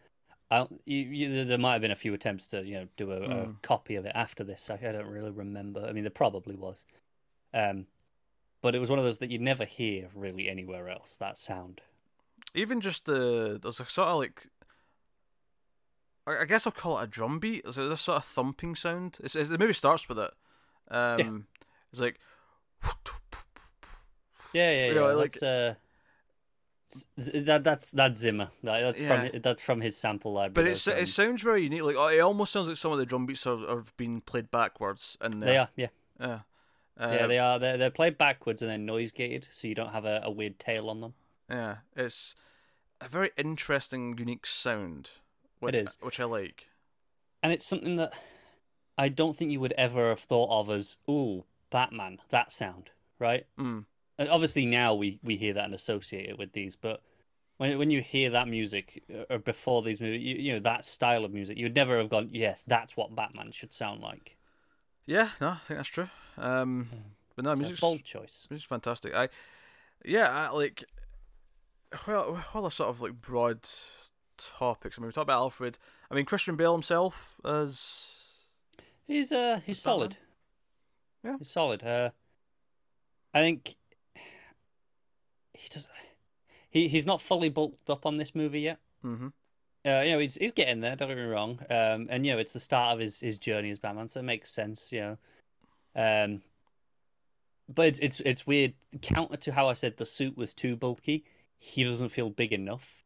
[0.50, 3.16] I, you, you, there might have been a few attempts to you know do a,
[3.16, 3.62] a Mm.
[3.62, 4.70] copy of it after this.
[4.70, 5.86] I, I don't really remember.
[5.86, 6.86] I mean, there probably was,
[7.54, 7.86] um,
[8.60, 11.16] but it was one of those that you never hear really anywhere else.
[11.16, 11.80] That sound.
[12.54, 14.46] Even just the there's a sort of like.
[16.26, 17.64] I guess I'll call it a drum beat.
[17.64, 19.18] Is it this sort of thumping sound?
[19.24, 20.30] It's, it's, the movie starts with it.
[20.88, 21.46] Um,
[21.90, 22.20] It's like
[24.52, 25.06] Yeah, yeah, You yeah.
[25.12, 25.74] like- that's uh,
[27.26, 28.50] that that's that's Zimmer.
[28.64, 29.28] That, that's Yeah.
[29.28, 30.52] from that's from his sample library.
[30.54, 31.82] But it's, it sounds very unique.
[31.84, 34.50] Like oh, it almost sounds like some of the drum beats are, are being played
[34.50, 35.16] backwards.
[35.20, 36.40] And They are, yeah, Yeah.
[36.98, 37.58] Uh, yeah, they are.
[37.58, 40.58] They're, they're played backwards and then noise gated, so you don't have a, a weird
[40.58, 41.14] tail on them.
[41.48, 41.76] yeah.
[41.96, 42.34] It's
[43.00, 45.10] a very interesting, unique sound.
[45.60, 45.96] Which, is.
[46.02, 46.68] Which I like.
[47.42, 48.12] And it's something that
[48.98, 53.46] I don't think you would ever have thought of as, ooh, Batman, that sound, right?
[53.58, 53.86] Mm.
[54.20, 57.00] And obviously now we, we hear that and associate it with these, but
[57.56, 60.84] when when you hear that music uh, or before these movies, you, you know that
[60.84, 64.36] style of music, you'd never have gone, yes, that's what Batman should sound like.
[65.06, 66.10] Yeah, no, I think that's true.
[66.36, 66.90] Um,
[67.34, 68.46] but no, music's, bold choice.
[68.50, 69.14] music's fantastic.
[69.14, 69.30] I,
[70.04, 70.84] yeah, I, like,
[72.06, 73.66] well, all the sort of like broad
[74.36, 74.98] topics.
[74.98, 75.78] I mean, we talked about Alfred.
[76.10, 78.20] I mean, Christian Bale himself as
[79.06, 80.10] He's uh he's solid.
[81.22, 81.32] Batman?
[81.32, 81.38] Yeah.
[81.38, 81.82] He's solid.
[81.82, 82.10] Uh
[83.32, 83.76] I think
[85.60, 85.88] he does
[86.70, 88.78] he he's not fully bulked up on this movie yet.
[89.04, 89.28] mm-hmm.
[89.82, 91.58] Uh, you know, he's he's getting there, don't get me wrong.
[91.70, 94.24] Um and you know, it's the start of his, his journey as Batman, so it
[94.24, 95.18] makes sense, you know.
[95.96, 96.42] Um
[97.68, 98.74] but it's it's it's weird.
[99.00, 101.24] Counter to how I said the suit was too bulky,
[101.58, 103.04] he doesn't feel big enough.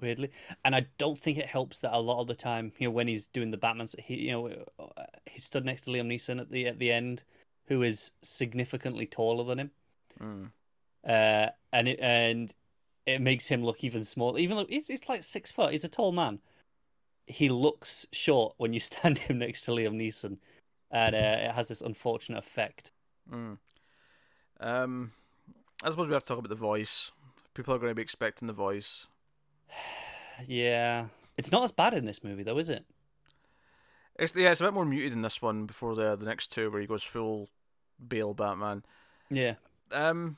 [0.00, 0.30] Weirdly,
[0.64, 3.08] and I don't think it helps that a lot of the time, you know, when
[3.08, 4.46] he's doing the Batman, he you know
[4.78, 7.24] uh, he stood next to Liam Neeson at the at the end,
[7.66, 9.70] who is significantly taller than him,
[10.20, 10.50] mm.
[11.08, 12.54] Uh, and it and
[13.06, 14.38] it makes him look even smaller.
[14.38, 16.40] Even though he's, he's like six foot, he's a tall man.
[17.26, 20.36] He looks short when you stand him next to Liam Neeson,
[20.90, 22.92] and uh, it has this unfortunate effect.
[23.32, 23.58] Mm.
[24.60, 25.12] Um,
[25.82, 27.12] I suppose we have to talk about the voice.
[27.54, 29.06] People are going to be expecting the voice.
[30.46, 32.84] Yeah, it's not as bad in this movie though, is it?
[34.16, 36.70] It's yeah, it's a bit more muted in this one before the the next two
[36.70, 37.48] where he goes full
[38.06, 38.84] Bale Batman.
[39.30, 39.54] Yeah.
[39.90, 40.36] Um,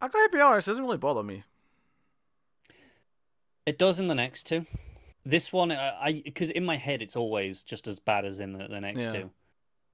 [0.00, 1.44] I gotta be honest, it doesn't really bother me.
[3.66, 4.66] It does in the next two.
[5.24, 8.68] This one, I because in my head it's always just as bad as in the,
[8.68, 9.12] the next Yeah.
[9.12, 9.30] two.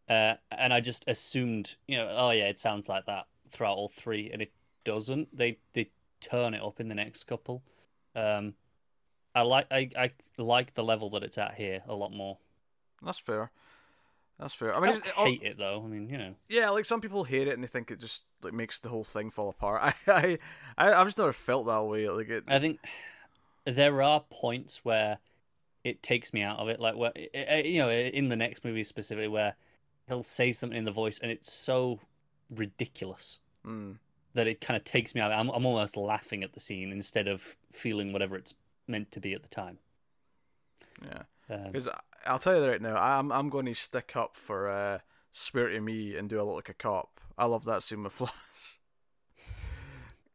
[0.09, 3.89] uh, and I just assumed, you know, oh yeah, it sounds like that throughout all
[3.89, 4.53] three, and it
[4.85, 5.37] doesn't.
[5.37, 7.63] They they turn it up in the next couple.
[8.17, 8.55] Um,
[9.37, 12.39] I like I, I like the level that it's at here a lot more.
[13.05, 13.53] That's fair.
[14.41, 14.75] That's fair.
[14.75, 15.83] I I mean, don't hate it though.
[15.85, 18.25] I mean, you know, yeah, like some people hate it and they think it just
[18.43, 19.83] like makes the whole thing fall apart.
[19.85, 20.39] I, I,
[20.79, 22.09] I I've just never felt that way.
[22.09, 22.45] Like it.
[22.49, 22.81] I think
[23.67, 25.19] there are points where
[25.85, 26.81] it takes me out of it.
[26.81, 29.57] Like where eh, you know, in the next movie specifically, where
[30.09, 32.01] he'll say something in the voice and it's so
[32.51, 33.99] ridiculous Mm.
[34.33, 35.33] that it kind of takes me out.
[35.33, 38.55] I'm I'm almost laughing at the scene instead of feeling whatever it's
[38.89, 39.79] meant to be at the time.
[41.05, 41.23] Yeah.
[41.55, 41.89] Um, Because
[42.27, 44.99] I'll tell you right now, I'm I'm going to stick up for uh,
[45.31, 47.21] "Swear to Me" and do a look like a cop.
[47.39, 48.79] I love that scene with Flass.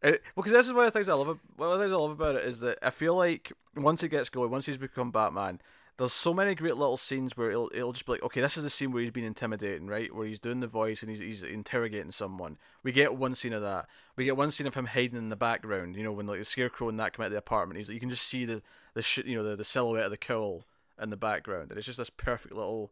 [0.01, 1.39] It, because this is one of the things I love.
[1.55, 4.07] One of the things I love about it is that I feel like once he
[4.07, 5.59] gets going, once he's become Batman,
[5.97, 8.63] there's so many great little scenes where it'll it'll just be like, okay, this is
[8.63, 10.13] the scene where he's been intimidating, right?
[10.13, 12.57] Where he's doing the voice and he's he's interrogating someone.
[12.83, 13.87] We get one scene of that.
[14.15, 15.95] We get one scene of him hiding in the background.
[15.95, 17.95] You know, when like the scarecrow and that come out of the apartment, he's like,
[17.95, 18.61] you can just see the
[18.93, 20.65] the shit, you know, the, the silhouette of the cowl
[21.01, 22.91] in the background, and it's just this perfect little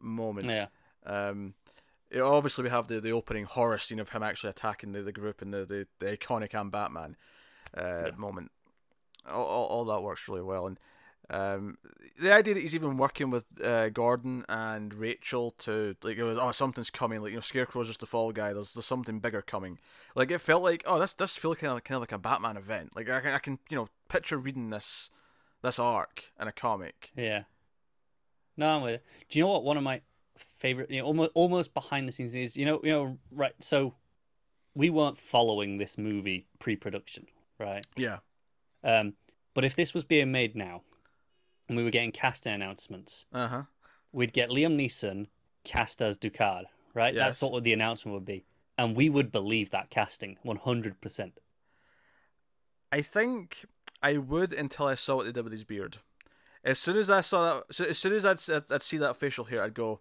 [0.00, 0.48] moment.
[0.48, 0.66] yeah,
[1.04, 1.54] Um,
[2.10, 5.12] it, obviously, we have the, the opening horror scene of him actually attacking the, the
[5.12, 7.16] group and the, the, the iconic "I'm Batman"
[7.76, 8.10] uh, Yeah.
[8.16, 8.50] moment.
[9.28, 10.78] All, all, all that works really well, and
[11.28, 11.78] um,
[12.20, 16.90] the idea that he's even working with uh, Gordon and Rachel to like, oh, something's
[16.90, 17.20] coming.
[17.20, 18.52] Like you know, Scarecrow's just a fall guy.
[18.52, 19.80] There's there's something bigger coming.
[20.14, 22.56] Like it felt like, oh, this this feels kind of kind of like a Batman
[22.56, 22.94] event.
[22.94, 25.10] Like I can I can you know picture reading this
[25.66, 27.10] this arc in a comic.
[27.16, 27.42] yeah.
[28.56, 29.04] No, I'm with it.
[29.28, 29.64] Do you know what?
[29.64, 30.00] One of my
[30.38, 33.52] favorite, you know, almost almost behind the scenes is, you know, you know, right?
[33.60, 33.94] So
[34.74, 37.26] we weren't following this movie pre-production,
[37.58, 37.84] right?
[37.96, 38.18] Yeah.
[38.82, 39.12] Um,
[39.52, 40.82] but if this was being made now,
[41.68, 43.62] and we were getting casting announcements, Uh huh.
[44.12, 45.26] we'd get Liam Neeson
[45.64, 47.12] cast as Ducard, right?
[47.14, 47.40] Yes.
[47.40, 48.46] That's what the announcement would be,
[48.78, 51.40] and we would believe that casting one hundred percent.
[52.90, 53.64] I think
[54.02, 55.98] I would until I saw what they did with his beard.
[56.64, 59.16] As soon as I saw that, so as soon as I'd, I'd, I'd see that
[59.16, 60.00] facial hair, I'd go,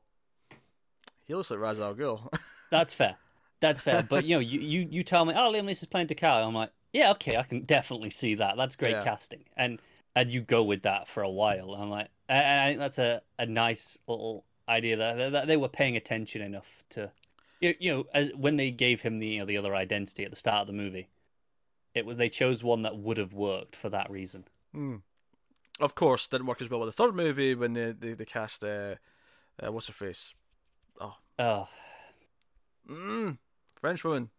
[1.25, 2.27] he looks like Ra's al Ghul.
[2.71, 3.15] That's fair.
[3.59, 4.03] That's fair.
[4.03, 6.45] But you know, you, you, you tell me, oh, Liam Neeson's playing Ducard.
[6.45, 8.57] I'm like, yeah, okay, I can definitely see that.
[8.57, 9.03] That's great Yeah.
[9.03, 9.79] casting, and
[10.15, 11.73] and you go with that for a while.
[11.73, 15.57] I'm like, and and I think that's a, a nice little idea that, that they
[15.57, 17.11] were paying attention enough to,
[17.59, 20.31] you, you know, as when they gave him the you know, the other identity at
[20.31, 21.09] the start of the movie,
[21.95, 24.45] it was they chose one that would have worked for that reason.
[24.73, 24.97] Hmm.
[25.79, 28.63] Of course, didn't work as well with the third movie when they they, they cast
[28.63, 28.95] uh,
[29.63, 30.33] uh, what's her face,
[31.37, 31.67] Oh,
[32.89, 33.37] mm,
[33.81, 34.29] French woman,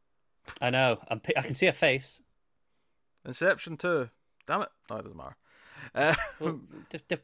[0.61, 0.99] I know.
[1.09, 2.23] I'm, I can see a face.
[3.27, 4.09] Inception too.
[4.47, 4.69] Damn it!
[4.91, 5.37] Oh, it doesn't matter.
[5.95, 6.61] Uh, Well,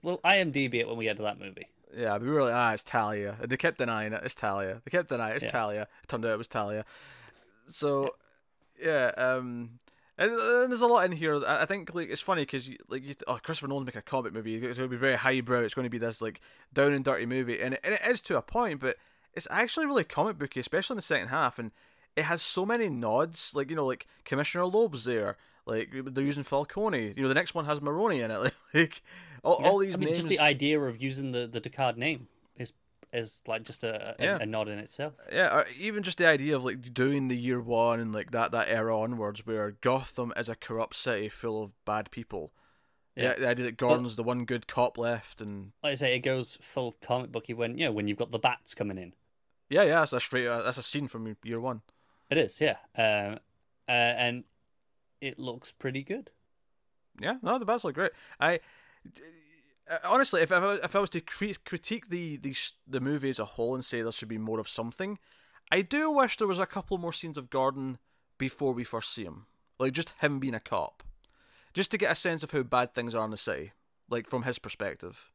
[0.03, 1.69] well, IMDb it when we get to that movie.
[1.97, 3.37] yeah, we were like, ah, it's Talia.
[3.41, 4.23] And they kept denying it.
[4.25, 4.83] It's Talia.
[4.85, 5.37] They kept denying it.
[5.37, 5.51] It's Yeah.
[5.53, 5.83] Talia.
[6.03, 6.85] It turned out it was Talia.
[7.65, 8.17] So,
[8.83, 9.13] yeah.
[9.17, 9.79] Um,
[10.19, 11.43] and, and there's a lot in here.
[11.47, 14.57] I think like it's funny because like you, oh, Christopher Nolan's making a comic movie.
[14.57, 15.61] It's going to be very highbrow.
[15.61, 16.41] It's going to be this like
[16.73, 18.97] down and dirty movie, and it, and it is to a point, but
[19.35, 21.59] it's actually really comic booky, especially in the second half.
[21.59, 21.71] And
[22.17, 25.37] it has so many nods, like you know, like Commissioner Loeb's there.
[25.65, 27.15] Like they're using Falcone.
[27.17, 28.53] You know, the next one has Maroni in it.
[28.75, 29.03] Like,
[29.45, 30.19] all, Yeah, all these I mean, names.
[30.19, 32.29] just the idea of using the the Ducard name
[33.13, 34.39] is like just a, a, Yeah.
[34.41, 35.15] a nod in itself.
[35.31, 38.53] Yeah, or even just the idea of like doing the year one and like that
[38.53, 42.53] that era onwards, where Gotham is a corrupt city full of bad people.
[43.15, 43.35] Yeah, Yeah.
[43.35, 46.57] the idea that Gordon's the one good cop left, and Like I say, it goes
[46.63, 49.15] full comic booky when you know when you've got the bats coming in.
[49.69, 51.83] yeah, yeah, that's a straight uh, that's a scene from year one.
[52.31, 53.39] It is, yeah, um,
[53.87, 54.45] uh, and
[55.21, 56.31] it looks pretty good.
[57.21, 58.13] Yeah, no, the bats look great.
[58.41, 58.59] I uh,
[59.91, 62.55] Uh, honestly, if I, if I was to critique the, the
[62.87, 65.19] the movie as a whole and say there should be more of something,
[65.71, 67.99] I do wish there was a couple more scenes of Gordon
[68.39, 69.47] before we first see him,
[69.79, 71.03] like just him being a cop,
[71.75, 73.73] just to get a sense of how bad things are in the city,
[74.09, 75.31] like from his perspective.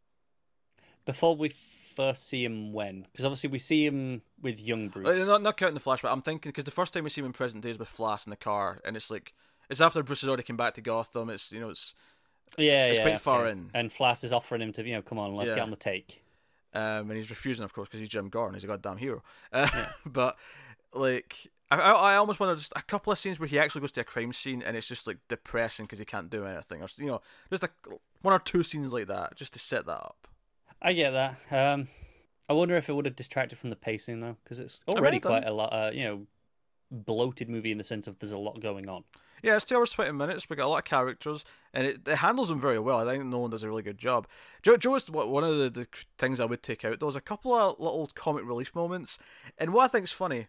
[1.05, 5.07] Before we first see him, when because obviously we see him with young uh, Bruce.
[5.07, 7.25] Like, not not counting the flashback, I'm thinking because the first time we see him
[7.25, 9.33] in present day is with Flass in the car, and it's like
[9.69, 11.29] it's after Bruce has already come back to Gotham.
[11.29, 11.95] It's you know it's
[12.57, 13.51] yeah, it's yeah, okay.
[13.51, 13.69] in.
[13.73, 15.57] And Flass is offering him to you know, come on, let's Yeah.
[15.57, 16.23] get on the take.
[16.73, 18.53] um, and he's refusing, of course, because he's Jim Gordon.
[18.53, 19.23] He's a goddamn hero.
[19.51, 19.67] Uh,
[20.05, 20.37] but
[20.93, 23.91] like, I, I almost want to just a couple of scenes where he actually goes
[23.93, 26.87] to a crime scene, and it's just like depressing because he can't do anything, or
[26.97, 27.69] you know, just a
[28.21, 30.27] one or two scenes like that, just to set that up.
[30.81, 31.35] I get that.
[31.51, 31.87] Um,
[32.49, 35.45] I wonder if it would have distracted from the pacing though, because it's already quite
[35.45, 35.73] a lot.
[35.73, 36.27] Uh, you know,
[36.91, 39.03] bloated movie in the sense of there's a lot going on.
[39.43, 40.49] Yeah, it's two hours twenty minutes.
[40.49, 43.07] We got a lot of characters, and it, it handles them very well.
[43.07, 44.27] I think Nolan does a really good job.
[44.63, 46.99] Joe, Joe is one of the, the things I would take out.
[46.99, 49.19] There was a couple of little comic relief moments,
[49.57, 50.47] and what I think's funny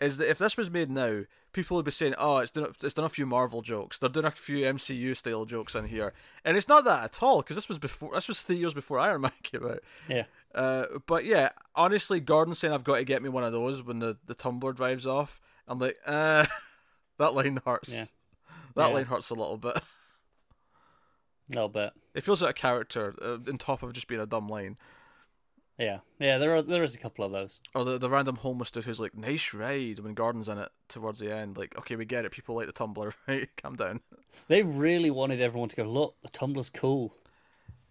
[0.00, 1.22] is that if this was made now,
[1.52, 3.98] people would be saying, "Oh, it's done, it's done a few Marvel jokes.
[3.98, 6.12] They're doing a few MCU style jokes in here,"
[6.44, 8.14] and it's not that at all because this was before.
[8.14, 9.80] This was three years before Iron Man came out.
[10.08, 10.24] Yeah.
[10.54, 13.98] Uh, but yeah, honestly, Gordon saying, "I've got to get me one of those" when
[13.98, 16.46] the the tumbler drives off, I'm like, uh,
[17.18, 17.94] that line hurts.
[17.94, 18.04] Yeah.
[18.76, 18.94] That Yeah.
[18.94, 19.76] line hurts a little bit.
[19.76, 19.82] A
[21.50, 21.92] little bit.
[22.14, 24.76] It feels like a character uh, on top of just being a dumb line.
[25.78, 26.36] Yeah, yeah.
[26.36, 27.58] There are there is a couple of those.
[27.74, 31.18] Or the, the random homeless dude who's like, nice ride when Gordon's in it towards
[31.20, 31.56] the end.
[31.56, 32.32] Like, okay, we get it.
[32.32, 33.48] People like the tumbler, right?
[33.56, 34.00] Calm down.
[34.48, 35.84] They really wanted everyone to go.
[35.84, 37.14] Look, the tumbler's cool.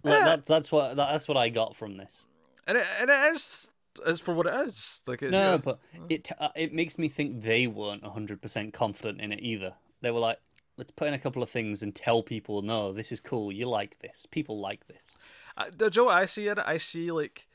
[0.04, 0.26] Like, Yeah.
[0.26, 2.28] that, that's what that, that's what I got from this.
[2.68, 3.72] And it, and it is,
[4.06, 5.02] is for what it is.
[5.08, 5.58] Like, it, No, yeah.
[5.58, 9.74] but it uh, it makes me think they weren't hundred percent confident in it either.
[10.02, 10.38] They were like,
[10.80, 13.52] let's put in a couple of things and tell people, no, this is cool.
[13.52, 14.26] You like this.
[14.26, 15.18] People like this.
[15.58, 16.58] Uh, you know I see it?
[16.58, 17.48] I see like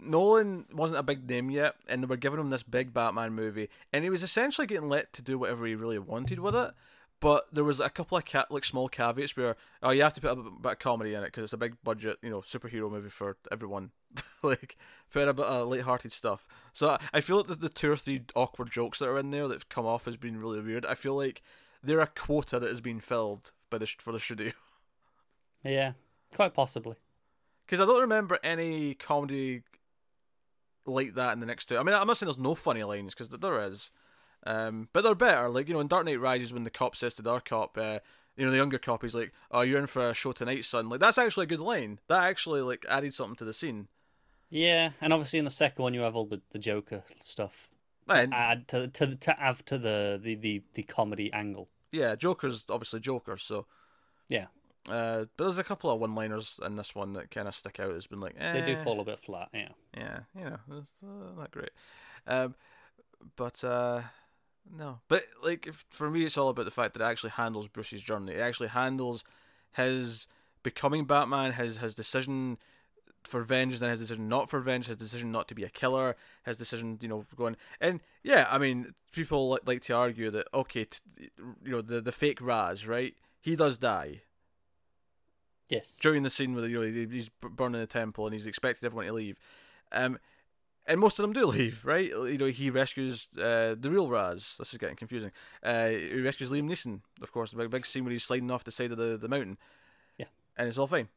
[0.00, 3.68] Nolan wasn't a big name yet, and they were giving him this big Batman movie,
[3.92, 6.72] and he was essentially getting let to do whatever he really wanted with it.
[7.20, 10.20] But there was a couple of ca- like small caveats where oh you have to
[10.20, 12.90] put a bit, of comedy in it because it's a big budget you know superhero
[12.90, 13.90] movie for everyone,
[14.42, 14.76] like
[15.10, 16.48] put a bit of light-hearted stuff.
[16.72, 19.46] So I- feel like the, the two or three awkward jokes that are in there
[19.46, 20.86] that've come off as being really weird.
[20.86, 21.42] I feel like
[21.86, 24.52] they're a quota that has been filled by the for the studio.
[25.64, 25.92] Yeah,
[26.32, 26.94] quite possibly.
[27.64, 29.62] Because I don't remember any comedy
[30.84, 31.76] like that in the next two.
[31.76, 33.90] I mean, I'm not saying there's no funny lines because there is,
[34.46, 35.48] um, but they're better.
[35.48, 37.76] Like you know, in Dark Knight Rises, when the cop says to the other cop,
[37.76, 37.98] uh,
[38.36, 40.88] you know, the younger cop, he's like, "Oh, you're in for a show tonight, son."
[40.88, 41.98] Like that's actually a good line.
[42.08, 43.88] That actually like added something to the scene.
[44.48, 47.70] Yeah, and obviously in the second one you have all the, the Joker stuff.
[48.08, 51.68] And Add to to to add to the, the, the, the comedy angle.
[51.92, 53.66] Yeah, Joker's obviously Joker, so
[54.28, 54.46] Yeah,
[54.88, 57.92] uh, but there's a couple of one-liners in this one that kind of stick out.
[57.92, 59.48] Has been like, eh, they do fall a bit flat.
[59.52, 59.68] Yeah.
[59.96, 61.70] yeah, you know, it's uh, not great.
[62.26, 62.54] Um,
[63.36, 64.02] but uh,
[64.76, 67.68] no, but like if, for me, it's all about the fact that it actually handles
[67.68, 68.32] Bruce's journey.
[68.32, 69.24] It actually handles
[69.76, 70.28] his
[70.62, 72.58] becoming Batman, his his decision
[73.26, 76.16] for vengeance, and his decision not for vengeance, his decision not to be a killer,
[76.44, 80.46] his decision, you know, going and yeah, I mean, people like, like to argue that
[80.54, 81.00] okay, t-
[81.64, 83.14] you know, the the fake Ra's, right?
[83.40, 84.22] He does die,
[85.68, 85.98] Yes.
[86.00, 89.12] during the scene where you know he's burning the temple and he's expecting everyone to
[89.12, 89.38] leave,
[89.92, 90.18] um,
[90.86, 92.08] and most of them do leave, right?
[92.10, 94.56] You know, he rescues uh, the real Ra's.
[94.58, 95.32] This is getting confusing.
[95.62, 98.62] Uh, he rescues Liam Neeson, of course, the big, big scene where he's sliding off
[98.62, 99.58] the side of the, the mountain.
[100.16, 100.26] Yeah.
[100.56, 101.08] and it's all fine.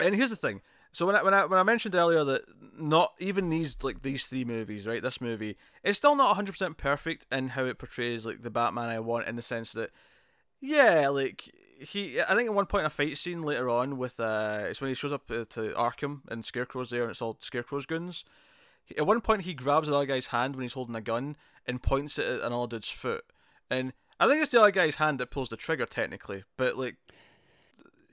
[0.00, 0.60] And here's the thing.
[0.92, 2.42] So when I, when I when I mentioned earlier that
[2.76, 5.02] not even these like these three movies, right?
[5.02, 9.00] This movie it's still not 100% perfect in how it portrays like the Batman I
[9.00, 9.90] want in the sense that
[10.60, 14.18] yeah, like he I think at one point in a fight scene later on with
[14.18, 17.86] uh it's when he shows up to Arkham and Scarecrow's there and it's all Scarecrow's
[17.86, 18.24] goons.
[18.96, 21.36] At one point he grabs another guy's hand when he's holding a gun
[21.66, 23.24] and points it at another dude's foot.
[23.70, 26.96] And I think it's the other guy's hand that pulls the trigger technically, but like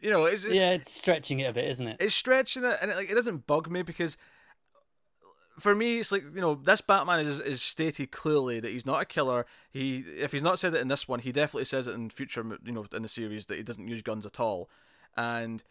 [0.01, 1.97] you know, it's Yeah, it's stretching it a bit, isn't it?
[1.99, 4.17] it's stretching it and it, like it doesn't bug me because
[5.57, 9.01] for me it's like you know this batman is, is stated clearly that he's not
[9.01, 9.45] a killer.
[9.71, 12.43] He if he's not said it in this one he definitely says it in future
[12.63, 14.69] you know in the series that he doesn't use guns at all.
[15.17, 15.63] And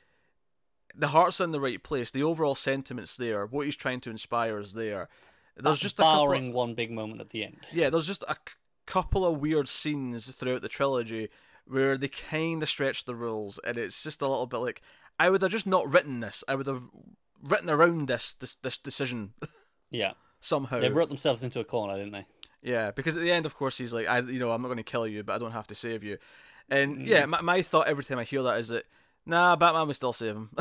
[0.97, 2.11] the heart's in the right place.
[2.13, 3.45] The overall sentiments there.
[3.47, 5.09] What he's trying to inspire is there.
[5.57, 7.59] There's just a couple one big moment at the end.
[7.73, 8.55] yeah, there's just a c-
[8.87, 11.29] couple of weird scenes throughout the trilogy
[11.67, 14.83] where they kind of stretch the rules, and it's just a little bit like
[15.19, 16.45] I would have just not written this.
[16.49, 16.83] I would have
[17.43, 19.35] written around this this this decision
[19.91, 20.81] Yeah, somehow.
[20.81, 22.27] they wrote themselves into a corner, didn't they?
[22.63, 24.79] Yeah, because at the end, of course, he's like, I, you know, I'm not going
[24.79, 26.19] to kill you, but I don't have to save you.
[26.71, 27.07] And mm.
[27.07, 28.85] yeah, my, my thought every time I hear that is that,
[29.27, 30.51] nah, Batman would still save him.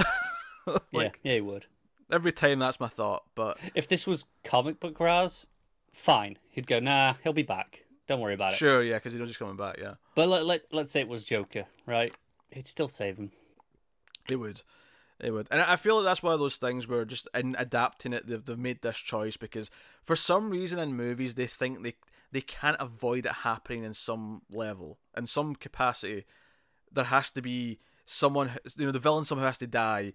[0.67, 1.65] like yeah, yeah, he would.
[2.11, 3.23] every time, that's my thought.
[3.35, 5.47] But If this was comic book Ra's,
[5.93, 6.37] fine.
[6.49, 7.82] He'd go, nah, he'll be back.
[8.07, 8.57] Don't worry about it.
[8.57, 9.77] sure, yeah, because he's coming back.
[9.81, 12.13] Yeah, But let, let, let's say it was Joker, right?
[12.51, 13.31] He'd still save him.
[14.29, 14.61] It would.
[15.19, 15.47] It would.
[15.51, 18.43] And I feel like that's one of those things where just in adapting it, they've,
[18.43, 19.69] they've made this choice because
[20.03, 21.93] for some reason in movies, they think they,
[22.31, 26.25] they can't avoid it happening in some level, in some capacity.
[26.91, 30.13] There has to be someone, you know, the villain somehow has to die,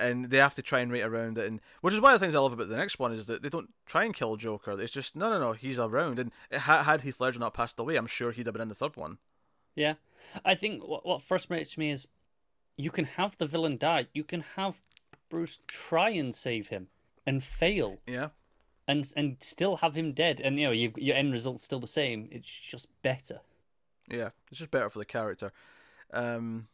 [0.00, 1.46] and they have to try and write around it.
[1.46, 3.42] And which is one of the things I love about the next one is that
[3.42, 4.80] they don't try and kill Joker.
[4.80, 6.18] It's just no, no, no, he's around.
[6.18, 8.96] And had Heath Ledger not passed away, I'm sure he'd have been in the third
[8.96, 9.18] one.
[9.74, 9.94] Yeah.
[10.44, 12.08] I think what, what frustrates me is
[12.76, 14.06] you can have the villain die.
[14.12, 14.80] You can have
[15.28, 16.88] Bruce try and save him
[17.26, 18.28] and fail Yeah.
[18.88, 20.40] and and still have him dead.
[20.40, 22.26] And, you know, you, your end result's still the same.
[22.32, 23.40] It's just better.
[24.08, 25.52] Yeah, it's just better for the character.
[26.12, 26.66] Um,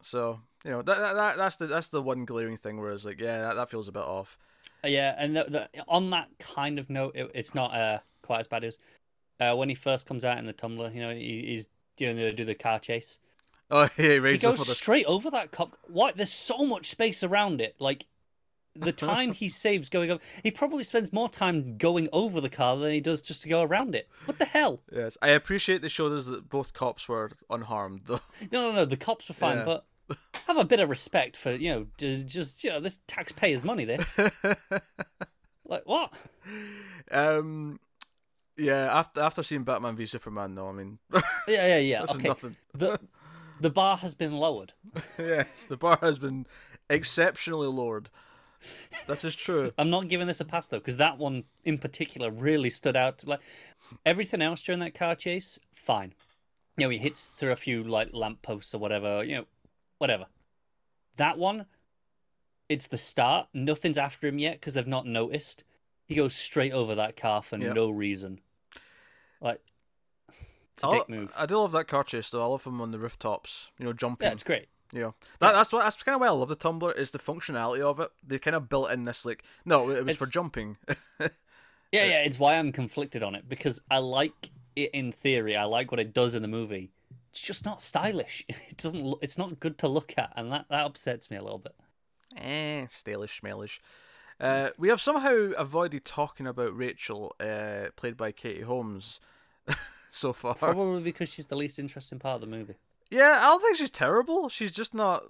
[0.00, 3.04] so you know that, that, that that's the that's the one glaring thing where it's
[3.04, 4.38] like, yeah, that, that feels a bit off.
[4.84, 8.40] Uh, yeah, and the, the, on that kind of note, it, it's not uh, quite
[8.40, 8.78] as bad as
[9.38, 10.90] uh, when he first comes out in the tumbler.
[10.90, 13.18] You know, he, he's doing the do the car chase.
[13.72, 15.76] Oh yeah, he He goes the straight over that cop.
[15.86, 16.10] Why?
[16.10, 17.76] There's so much space around it.
[17.78, 18.06] Like
[18.74, 22.76] the time he saves going up, he probably spends more time going over the car
[22.76, 24.08] than he does just to go around it.
[24.24, 24.80] What the hell?
[24.90, 28.18] Yes, I appreciate they showed us that both cops were unharmed though.
[28.50, 28.84] No, no, no.
[28.84, 29.64] The cops were fine, Yeah.
[29.64, 29.84] but
[30.46, 31.86] have a bit of respect for you know,
[32.24, 33.84] just you know, this taxpayers' money.
[33.84, 34.18] This,
[35.64, 36.12] like, what?
[37.10, 37.78] um,
[38.56, 40.98] yeah, after after seeing Batman v Superman, no, I mean,
[41.48, 42.00] Yeah, yeah, yeah.
[42.02, 42.56] this is okay, nothing.
[42.74, 43.00] the
[43.60, 44.72] the bar has been lowered.
[45.18, 46.46] yes, the bar has been
[46.88, 48.10] exceptionally lowered.
[49.06, 49.72] This is true.
[49.78, 53.26] I'm not giving this a pass though, because that one in particular really stood out.
[53.26, 53.40] Like
[54.04, 56.14] everything else during that car chase, fine.
[56.76, 59.24] You know, he hits through a few like lampposts or whatever.
[59.24, 59.44] You know,
[60.00, 60.26] whatever.
[61.16, 61.66] That one,
[62.68, 63.48] it's the start.
[63.52, 65.64] Nothing's after him yet because they've not noticed.
[66.06, 67.74] He goes straight over that car for Yep.
[67.74, 68.40] no reason.
[69.40, 69.60] Like,
[70.72, 71.32] it's a I, dick move.
[71.36, 72.42] I do love that car chase though.
[72.42, 73.70] I love him on the rooftops.
[73.78, 74.26] You know, jumping.
[74.26, 74.68] Yeah, it's great.
[74.92, 77.18] You know, that, that's what that's kind of why I love the tumbler is the
[77.18, 78.10] functionality of it.
[78.26, 80.78] They kind of built in this like no, it was for jumping.
[81.92, 85.56] Yeah, yeah, it's why I'm conflicted on it because I like it in theory.
[85.56, 86.92] I like what it does in the movie.
[87.30, 88.44] It's just not stylish.
[88.48, 89.04] It doesn't.
[89.04, 91.74] Look, it's not good to look at, and that that upsets me a little bit.
[92.36, 93.78] eh, stylish, smellish.
[94.40, 99.20] Uh, we have somehow avoided talking about Rachel, uh, played by Katie Holmes,
[100.10, 100.54] so far.
[100.54, 102.76] Probably because she's the least interesting part of the movie.
[103.10, 104.48] Yeah, I don't think she's terrible.
[104.48, 105.24] She's just not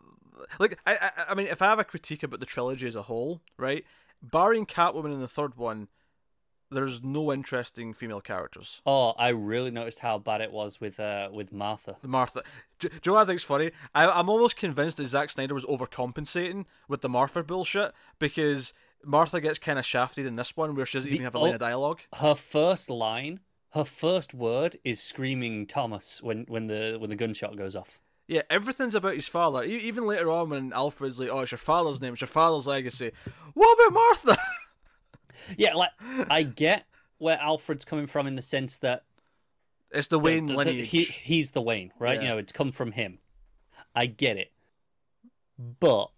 [0.59, 0.97] like I.
[0.97, 3.85] I, I mean, if I have a critique about the trilogy as a whole, right,
[4.23, 5.89] barring Catwoman in the third one,
[6.71, 8.81] there's no interesting female characters.
[8.87, 11.97] Oh, I really noticed how bad it was with uh with Martha.
[12.03, 12.43] Martha.
[12.79, 13.71] Do, do you know what I think's funny?
[13.95, 18.73] I, I'm almost convinced that Zack Snyder was overcompensating with the Martha bullshit because
[19.05, 21.55] Martha gets kind of shafted in this one where she doesn't even have a line
[21.55, 22.01] of dialogue.
[22.15, 23.41] Her first line,
[23.71, 27.99] her first word is screaming Thomas when when the when the gunshot goes off.
[28.27, 29.65] Yeah, everything's about his father.
[29.65, 32.13] Even later on, when Alfred's like, "Oh, it's your father's name.
[32.13, 33.11] It's your father's legacy."
[33.55, 34.37] What about Martha?
[35.57, 35.91] Yeah, like
[36.29, 36.87] I get
[37.19, 39.05] where Alfred's coming from in the sense that
[39.91, 40.89] It's the the- Wayne the- the- lineage.
[40.91, 42.15] he, he's the Wayne, right?
[42.17, 42.23] Yeah.
[42.23, 43.19] You know, it's come from him.
[43.95, 44.53] I get it.
[45.59, 46.11] But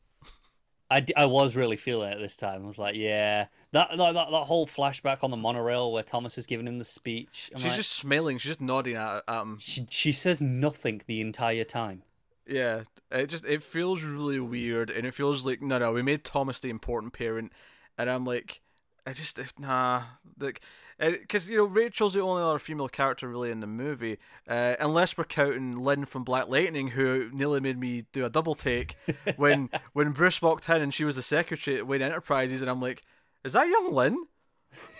[0.90, 2.62] I, I was really feeling it this time.
[2.62, 3.46] I was like, yeah.
[3.72, 6.84] That, that, that, that whole flashback on the monorail where Thomas is giving him the
[6.84, 7.50] speech.
[7.54, 8.38] I'm She's like, just smiling.
[8.38, 9.56] She's just nodding at, at him.
[9.58, 12.02] she, she says nothing the entire time.
[12.46, 16.24] Yeah, it just it feels really weird, and it feels like no, no, we made
[16.24, 17.52] Thomas the important parent,
[17.96, 18.60] and I'm like,
[19.06, 20.02] I just nah,
[20.38, 20.60] like,
[20.98, 25.18] because you know Rachel's the only other female character really in the movie, uh, unless
[25.18, 28.96] we're counting Lynn from Black Lightning, who nearly made me do a double take
[29.36, 32.80] when when Bruce walked in and she was the secretary at Wayne Enterprises, and I'm
[32.80, 33.02] like,
[33.44, 34.16] is that young Lynn?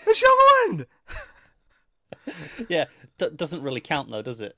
[0.05, 0.37] It's young
[0.67, 0.85] Lynn.
[2.69, 2.85] Yeah,
[3.17, 4.55] d- doesn't really count though, does it?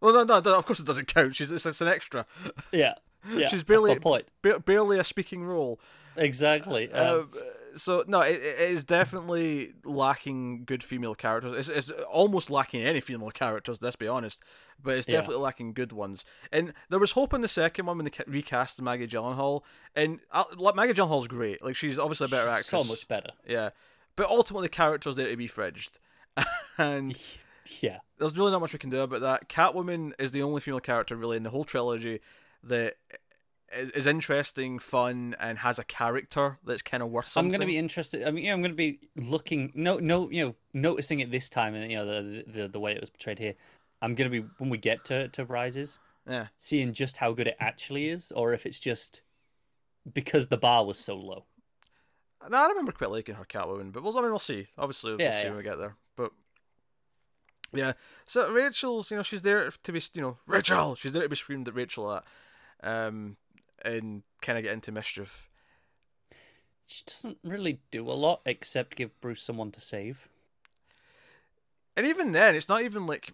[0.00, 1.34] Well, no, no, no, of course it doesn't count.
[1.34, 2.24] She's it's, it's an extra.
[2.72, 2.94] Yeah.
[3.34, 5.78] yeah She's barely ba- barely a speaking role.
[6.16, 6.90] Exactly.
[6.92, 7.40] Um, Uh,
[7.76, 11.68] so no, it, it is definitely lacking good female characters.
[11.68, 13.80] It's, it's almost lacking any female characters.
[13.82, 14.42] Let's be honest,
[14.82, 15.16] but it's Yeah.
[15.16, 16.24] definitely lacking good ones.
[16.52, 19.62] And there was hope in the second one when they ca- recast Maggie Gyllenhaal,
[19.94, 21.64] and uh, like, Maggie Gyllenhaal's great.
[21.64, 22.66] Like she's obviously a better actress.
[22.66, 23.30] so much better.
[23.46, 23.70] Yeah,
[24.16, 25.98] but ultimately, the character's there to be fridged,
[26.78, 27.16] and
[27.80, 27.98] Yeah.
[28.18, 29.48] there's really not much we can do about that.
[29.48, 32.20] Catwoman is the only female character really in the whole trilogy
[32.64, 32.94] that
[33.72, 37.46] is, is interesting, fun, and has a character that's kind of worth something.
[37.46, 38.26] I'm going to be interested.
[38.26, 41.30] I mean, you know, I'm going to be looking, no, no, you know, noticing it
[41.30, 43.54] this time, and you know, the the, the way it was portrayed here.
[44.02, 45.98] I'm going to be when we get to to rises,
[46.28, 46.46] Yeah.
[46.56, 49.20] seeing just how good it actually is, or if it's just
[50.12, 51.44] because the bar was so low.
[52.48, 54.66] No, I remember quite liking her Catwoman, but we'll, I mean, we'll see.
[54.78, 55.48] Obviously, we'll Yeah, see yeah.
[55.50, 55.96] when we get there.
[56.16, 56.32] But
[57.74, 57.92] yeah,
[58.24, 60.94] so Rachel's, you know, she's there to be, you know, Rachel.
[60.94, 62.24] She's there to be screamed at Rachel at,
[62.82, 63.36] um,
[63.84, 65.48] and kind of get into mischief.
[66.86, 70.28] She doesn't really do a lot except give Bruce someone to save.
[71.96, 73.32] And even then, it's not even like.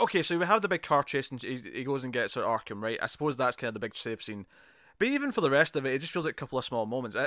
[0.00, 2.42] Okay, so we have the big car chase, and he, he goes and gets her
[2.42, 2.98] Arkham, right?
[3.02, 4.46] I suppose that's kind of the big save scene.
[4.98, 6.86] But even for the rest of it, it just feels like a couple of small
[6.86, 7.16] moments.
[7.16, 7.26] I,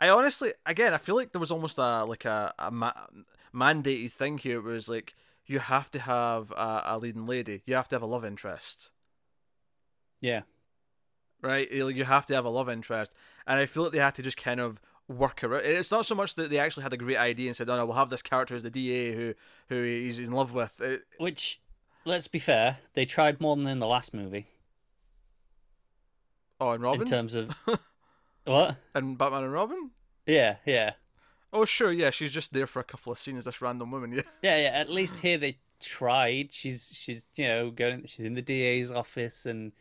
[0.00, 2.92] I- honestly, again, I feel like there was almost a like a, a ma-
[3.54, 5.14] mandated thing here, where it's like
[5.46, 8.90] you have to have a, a leading lady, you have to have a love interest,
[10.20, 10.42] Yeah,
[11.44, 11.70] right?
[11.70, 13.14] You you have to have a love interest,
[13.46, 15.64] and I feel like they had to just kind of work around.
[15.64, 17.86] It's not so much that they actually had a great idea and said, "Oh no,
[17.86, 19.34] we'll have this character as the DA who
[19.68, 21.60] who he's in love with." It, which
[22.04, 22.78] let's be fair.
[22.94, 24.46] They tried more than in the last movie
[26.60, 27.50] Oh, and Robin in terms of
[28.44, 28.76] what?
[28.94, 29.90] and Batman and Robin.
[30.26, 30.92] Yeah, yeah,
[31.52, 33.44] Oh, sure, yeah, she's just there for a couple of scenes.
[33.44, 34.22] This random woman, yeah.
[34.42, 34.70] yeah, yeah.
[34.70, 36.48] At least here they tried.
[36.52, 38.06] She's she's you know going.
[38.06, 39.72] She's in the DA's office and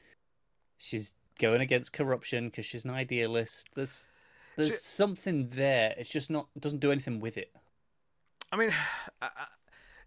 [0.77, 3.67] she's going against corruption because she's an idealist.
[3.75, 4.07] There's
[4.55, 5.93] there's She- something there.
[5.97, 6.47] It's just not.
[6.59, 7.51] Doesn't do anything with it.
[8.51, 8.69] I mean,
[9.21, 9.47] I, I-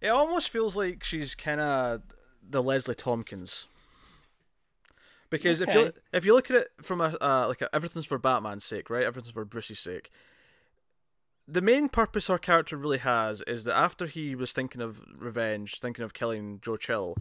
[0.01, 2.03] it almost feels like she's kind of
[2.49, 3.67] the Leslie Tompkins.
[5.29, 8.19] Because if you if you look at it from a uh, like a, everything's for
[8.19, 9.03] Batman's sake, right?
[9.05, 10.11] Everything's for Bruce's sake.
[11.49, 15.81] The main purpose our character really has is that after he was thinking of revenge,
[15.81, 17.17] thinking of killing Joe Chill,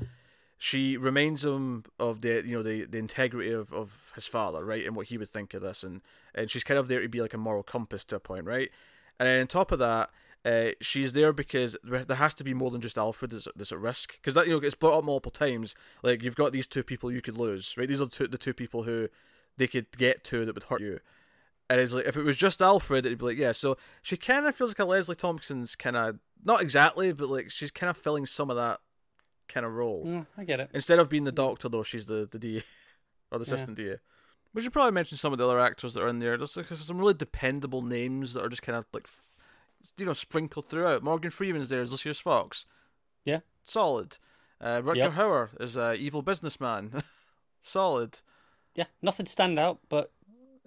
[0.57, 4.85] she reminds him of the you know the, the integrity of, of his father, right,
[4.85, 6.01] and what he would think of this, and
[6.33, 8.69] and she's kind of there to be like a moral compass to a point, right?
[9.19, 10.09] And then on top of that,
[10.45, 13.79] uh, she's there because there has to be more than just Alfred that's, that's at
[13.79, 14.13] risk.
[14.13, 15.75] Because that you know it's brought up multiple times.
[16.03, 17.87] Like you've got these two people you could lose, right?
[17.87, 19.09] These are two, the two people who
[19.57, 20.99] they could get to that would hurt you.
[21.69, 23.53] And it's like if it was just Alfred, it'd be like yeah.
[23.53, 27.49] So she kind of feels like a Leslie Tompkins kind of not exactly, but like
[27.49, 28.79] she's kind of filling some of that
[29.47, 30.05] kind of role.
[30.05, 30.69] Mm, I get it.
[30.73, 32.57] Instead of being the doctor, though, she's the the DA
[33.31, 33.53] or the Yeah.
[33.53, 33.95] assistant DA.
[34.53, 36.37] We should probably mention some of the other actors that are in there.
[36.37, 39.07] There's, like, some really dependable names that are just kind of like,
[39.97, 41.03] you know, sprinkled throughout.
[41.03, 42.65] Morgan Freeman's there as Lucius Fox.
[43.25, 43.39] Yeah.
[43.65, 44.17] Solid.
[44.61, 45.11] Uh, Rutger Yep.
[45.13, 47.03] Hauer is a evil businessman.
[47.61, 48.19] Solid.
[48.75, 50.11] Yeah, nothing stand out, but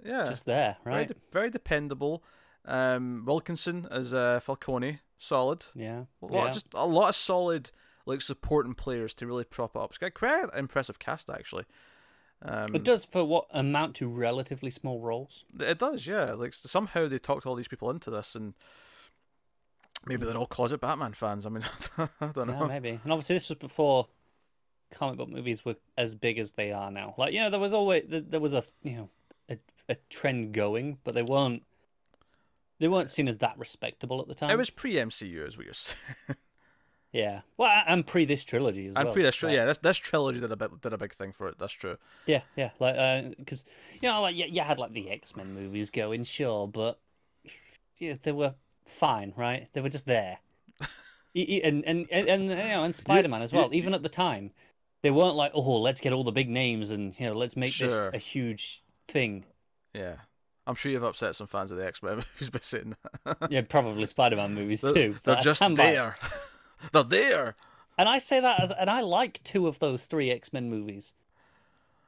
[0.05, 0.25] Yeah.
[0.25, 1.09] just there, very, right?
[1.09, 2.23] de- very dependable.
[2.65, 5.01] Um, Wilkinson as uh, Falcone.
[5.17, 5.65] Solid.
[5.75, 6.51] yeah, A lot, yeah.
[6.51, 7.71] just a lot of solid
[8.09, 9.91] like supporting players to really prop up.
[9.91, 11.65] It's got quite an impressive cast actually.
[12.43, 15.45] Um, It does for what amount to relatively small roles.
[15.59, 16.33] It does, yeah.
[16.33, 18.55] Like somehow they talked all these people into this, and
[20.07, 21.47] maybe they're all closet Batman fans.
[21.47, 21.65] I mean,
[21.99, 22.69] I don't Yeah, know.
[22.69, 23.01] maybe.
[23.03, 24.07] And obviously, this was before
[24.91, 27.15] comic book movies were as big as they are now.
[27.19, 29.09] Like you know, there was always there there was a you know
[29.51, 31.65] a, a trend going, but they weren't
[32.79, 34.51] they weren't seen as that respectable at the time.
[34.51, 36.37] It was pre MCU, is what you're saying,
[37.13, 37.41] yeah.
[37.57, 39.15] Well, and pre this trilogy as and well.
[39.15, 39.37] pre this.
[39.37, 41.59] tri- Like, Yeah, this this trilogy did a bit did a big thing for it.
[41.59, 41.97] That's true.
[42.27, 43.65] Yeah, yeah, like uh, because
[44.01, 46.99] you know, like you, you had like the X Men movies going, sure, but
[47.99, 48.55] yeah, they were
[48.87, 49.69] fine, right?
[49.73, 50.39] They were just there,
[51.35, 53.73] and and and, and you know, and Spider Man as well.
[53.73, 54.51] Even at the time,
[55.03, 57.77] they weren't like, oh, let's get all the big names and you know, let's make
[57.77, 59.45] this a huge thing.
[59.95, 60.17] Yeah,
[60.67, 62.95] I'm sure you've upset some fans of the X Men movies by saying
[63.25, 63.37] that.
[63.51, 65.17] Yeah, probably Spider Man movies They're, too.
[65.25, 65.95] they're just stand by it.
[65.95, 66.17] there.
[66.93, 67.57] they're there.
[67.99, 71.15] and I say that as, and I like two of those three X Men movies,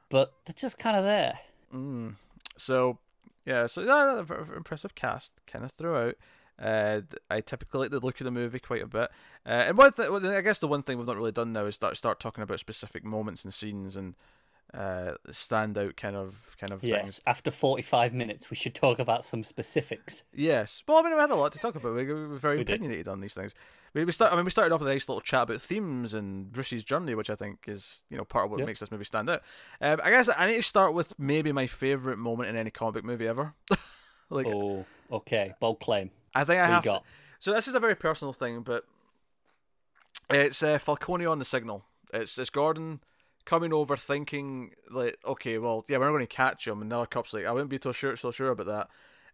[0.09, 1.39] but they're just kind of there.
[1.73, 2.15] Mm.
[2.57, 2.97] So
[3.45, 6.15] yeah, so yeah, a very- very impressive cast kind of throughout.
[6.59, 9.09] Uh, I typically like the look of the movie quite a bit.
[9.45, 11.75] Uh, and one th- I guess the one thing we've not really done now is
[11.75, 14.13] start start talking about specific moments and scenes and
[14.73, 17.21] uh, standout kind of kind of Yes, things.
[17.27, 20.23] after forty five minutes, we should talk about some specifics.
[20.33, 20.81] Yes.
[20.87, 21.93] Well, I mean, we had a lot to talk about.
[21.93, 22.75] We we were very We did.
[22.75, 23.53] opinionated on these things.
[23.93, 24.31] We we start.
[24.31, 27.15] I mean, we started off with a nice little chat about themes and Bruce's journey,
[27.15, 28.65] which I think is you know part of what Yeah.
[28.65, 29.41] makes this movie stand out.
[29.81, 33.03] Um, I guess I need to start with maybe my favorite moment in any comic
[33.03, 33.53] movie ever.
[34.29, 36.11] like Oh, okay, bold claim.
[36.33, 37.01] I think I have to.
[37.39, 38.85] So this is a very personal thing, but
[40.29, 41.83] it's uh, Falcone on the signal.
[42.13, 43.01] It's it's Gordon
[43.45, 46.97] coming over, thinking like, okay, well, yeah, we're not going to catch him, and the
[46.97, 48.89] other cop's like, I wouldn't be so sure so sure about that.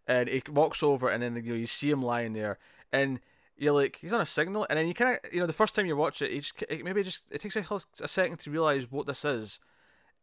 [0.06, 2.58] And he walks over, and then you know you see him lying there,
[2.92, 3.20] and
[3.56, 5.74] you're like, he's on a signal, and then you kind of, you know, the first
[5.74, 7.64] time you watch it, he just it, maybe just it takes a,
[8.00, 9.60] a second to realize what this is,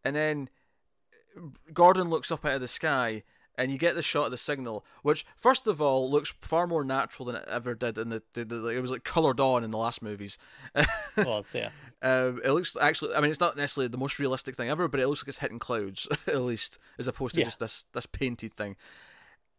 [0.04, 0.50] and then
[1.74, 3.24] Gordon looks up out of the sky
[3.58, 6.84] and you get the shot of the signal, which first of all looks far more
[6.84, 9.72] natural than it ever did in the, the, the it was like colored on in
[9.72, 10.38] the last movies.
[11.18, 11.70] Was yeah.
[12.06, 15.00] Um, it looks actually, I mean, it's not necessarily the most realistic thing ever, but
[15.00, 17.46] it looks like it's hitting clouds at least, as opposed to Yeah.
[17.48, 18.76] just this this painted thing.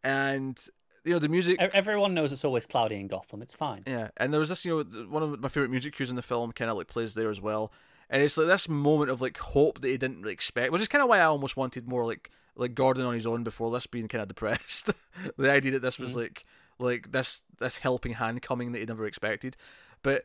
[0.04, 0.62] And
[1.04, 3.42] you know the music, Everyone knows it's always cloudy in Gotham.
[3.42, 3.82] It's fine.
[3.86, 6.22] yeah, and there was this, you know, one of my favorite music cues in the
[6.22, 7.72] film kind of like plays there as well,
[8.10, 10.88] and it's like this moment of like hope that he didn't really expect, which is
[10.88, 13.86] kind of why I almost wanted more like like Gordon on his own before this
[13.86, 14.90] being kind of depressed.
[15.36, 16.44] the idea that this was like
[16.78, 19.56] like this this helping hand coming that he never expected,
[20.02, 20.24] but.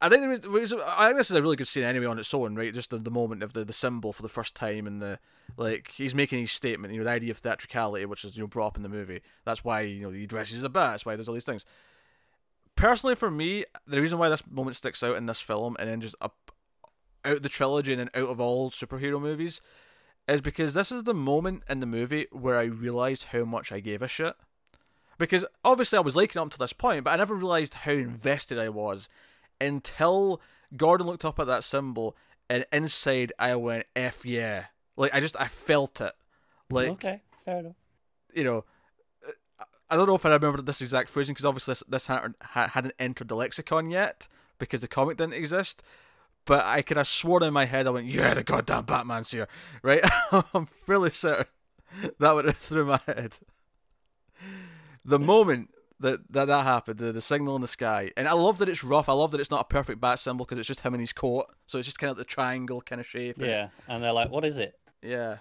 [0.00, 0.72] I think there was.
[0.74, 2.72] I think this is a really good scene anyway on its own, right?
[2.72, 5.18] Just the, the moment of the, the symbol for the first time, and the
[5.56, 5.92] like.
[5.96, 6.92] He's making his statement.
[6.92, 9.22] You know, the idea of theatricality, which is you know brought up in the movie.
[9.44, 10.92] That's why you know he dresses as a bat.
[10.92, 11.64] That's why there's all these things
[12.76, 16.00] personally for me, the reason why this moment sticks out in this film and then
[16.00, 16.52] just up
[17.24, 19.60] out the trilogy and then out of all superhero movies
[20.28, 23.80] is because this is the moment in the movie where I realized how much I
[23.80, 24.34] gave a shit.
[25.18, 28.58] Because obviously I was liking up to this point, but I never realized how invested
[28.58, 29.08] I was
[29.60, 30.40] until
[30.76, 32.16] Gordon looked up at that symbol,
[32.48, 34.66] and inside I went f yeah.
[34.96, 36.12] Like I just I felt it.
[36.70, 37.76] Like okay, fair enough.
[38.34, 38.64] you know,
[39.88, 42.94] I don't know if I remember this exact phrasing because obviously this, this hadn't, hadn't
[42.98, 44.26] entered the lexicon yet
[44.58, 45.82] because the comic didn't exist.
[46.44, 49.48] But I could have sworn in my head I went, "Yeah, the goddamn Batman's here,"
[49.82, 50.00] right?
[50.54, 51.46] I'm fairly certain
[52.18, 53.38] that went through my head.
[55.04, 55.70] The moment
[56.00, 58.84] that that, that happened, the, the signal in the sky, and I love that it's
[58.84, 59.08] rough.
[59.08, 61.12] I love that it's not a perfect bat symbol because it's just him and his
[61.12, 63.36] coat, so it's just kind of the triangle kind of shape.
[63.38, 65.38] and- Yeah, and they're like, "What is it?" yeah.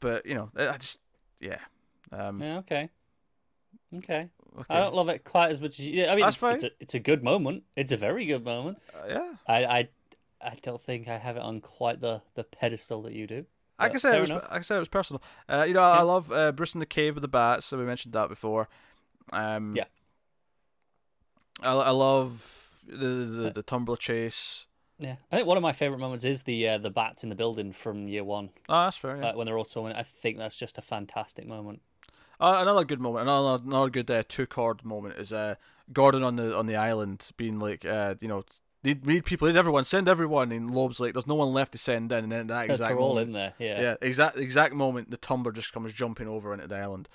[0.00, 1.00] But you know, I just
[1.40, 1.58] yeah.
[2.12, 2.88] Um, Yeah, okay,
[3.98, 4.28] okay.
[4.58, 4.64] okay.
[4.74, 6.06] I don't love it quite as much as you.
[6.06, 7.64] I mean, it's, it's, a, it's a good moment.
[7.76, 8.78] It's a very good moment.
[8.94, 9.32] Uh, yeah.
[9.46, 9.88] I, I,
[10.40, 13.46] I don't think I have it on quite the, the pedestal that you do.
[13.78, 14.30] I can say it was.
[14.30, 14.46] enough.
[14.50, 15.22] I can say it was personal.
[15.48, 17.66] Uh, you know, I, I love uh, Bruce in the cave with the bats.
[17.66, 18.68] So we mentioned that before.
[19.32, 19.84] Um, Yeah.
[21.62, 24.66] I, I love the the, the tumbler chase.
[24.98, 27.34] Yeah, I think one of my favorite moments is the uh, the bats in the
[27.34, 29.16] building from year one, Oh, that's fair.
[29.16, 29.28] Yeah.
[29.30, 29.92] uh, when they're all swimming.
[29.92, 31.82] I think that's just a fantastic moment.
[32.40, 33.22] Uh, another good moment.
[33.22, 35.56] Another another good uh, two chord moment is uh,
[35.92, 38.44] Gordon on the on the island being like, uh, you know,
[38.84, 40.52] need need people, need everyone, send everyone.
[40.52, 42.98] And Loeb's like, there's no one left to send in, and then that exact they're
[42.98, 43.80] all moment, in there, yeah.
[43.80, 47.08] yeah, exact exact moment, the tumbler just comes jumping over into the island.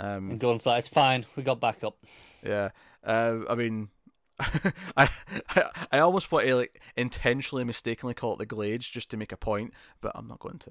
[0.00, 1.96] Um, And Gordon's like, "It's fine, we got backup."
[2.42, 2.70] Yeah.
[3.04, 3.88] Uh, I mean,
[4.96, 5.08] I,
[5.48, 9.32] I I almost want to like intentionally mistakenly call it the Glades just to make
[9.32, 10.70] a point, but I'm not going to.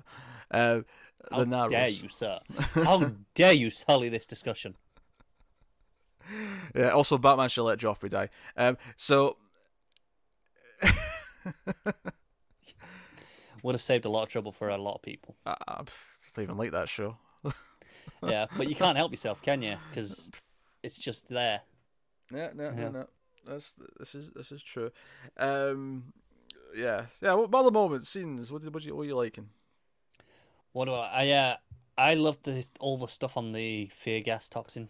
[0.50, 0.82] Uh,
[1.32, 1.72] How Narrows.
[1.72, 2.40] dare you, sir?
[2.74, 4.76] How dare you sully this discussion?
[6.74, 6.90] Yeah.
[6.90, 8.30] Also, Batman should let Joffrey die.
[8.56, 8.78] Um.
[8.96, 9.38] So.
[13.64, 15.36] Would have saved a lot of trouble for a lot of people.
[15.46, 15.84] I, I
[16.34, 17.18] don't even like that show.
[18.28, 19.76] Yeah, but you can't help yourself, can you?
[19.90, 20.32] Because
[20.84, 21.62] it's just there.
[22.34, 22.50] Yeah.
[22.56, 22.64] No.
[22.66, 22.72] Yeah.
[22.72, 22.90] No.
[22.90, 23.08] No.
[23.46, 24.92] That's this is this is true.
[25.38, 26.14] Um.
[26.76, 27.06] Yeah.
[27.22, 27.36] Yeah.
[27.36, 28.52] What about the moment scenes?
[28.52, 29.50] What did what you what you liking?
[30.74, 31.24] What do I?
[31.26, 31.56] I uh,
[31.98, 34.90] I love the all the stuff on the fear gas toxin.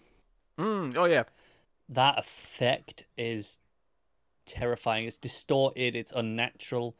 [0.57, 1.23] Mm, oh yeah.
[1.89, 3.59] That effect is
[4.45, 5.05] terrifying.
[5.05, 5.95] It's distorted.
[5.95, 6.95] It's unnatural.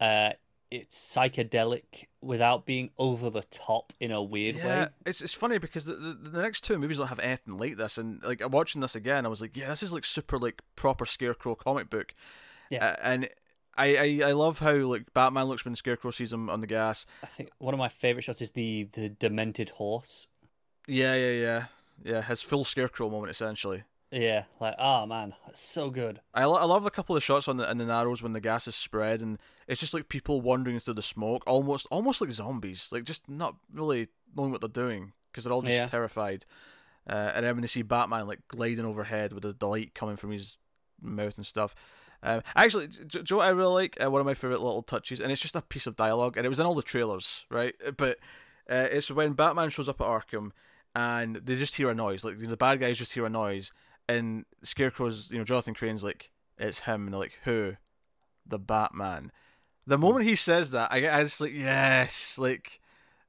[0.00, 0.30] Uh,
[0.70, 4.88] it's psychedelic without being over the top in a weird Yeah, way.
[5.06, 7.98] it's it's funny because the, the the next two movies don't have anything like this,
[7.98, 11.04] and like watching this again, I was like, yeah, this is like super like proper
[11.06, 12.14] Scarecrow comic book.
[12.70, 12.84] Yeah.
[12.84, 13.28] Uh, and
[13.76, 17.06] I, I I love how like Batman looks when Scarecrow sees him on the gas.
[17.22, 20.26] I think one of my favorite shots is the the demented horse.
[20.86, 21.64] Yeah, yeah, yeah,
[22.04, 22.22] yeah.
[22.22, 23.84] His full Scarecrow moment essentially.
[24.10, 26.20] Yeah, like oh man, that's so good.
[26.34, 28.40] I, lo- I love a couple of shots on the in the Narrows when the
[28.40, 29.38] gas is spread and
[29.68, 33.54] it's just like people wandering through the smoke, almost almost like zombies, like just not
[33.72, 35.86] really knowing what they're doing because they're all just Yeah.
[35.86, 36.44] terrified.
[37.08, 40.16] Uh, and then when they see Batman like gliding overhead with the, the light coming
[40.16, 40.58] from his
[41.00, 41.74] mouth and stuff.
[42.22, 43.96] Um, actually, do, do you know what I really like?
[44.04, 46.44] Uh, one of my favorite little touches, and it's just a piece of dialogue, and
[46.44, 47.74] it was in all the trailers, right?
[47.96, 48.18] But
[48.68, 50.50] uh, it's when Batman shows up at Arkham,
[50.96, 52.24] and they just hear a noise.
[52.24, 53.70] Like the bad guys just hear a noise,
[54.08, 57.76] and Scarecrow's, you know, Jonathan Crane's like, it's him, and they're like, who?
[58.44, 59.30] The Batman.
[59.88, 62.80] The moment he says that, I, I just like, yes, like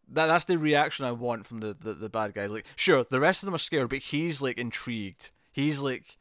[0.09, 0.27] that.
[0.27, 2.51] That's the reaction I want from the, the the bad guys.
[2.51, 5.31] Like, sure, the rest of them are scared, but he's like intrigued.
[5.53, 6.17] He's like,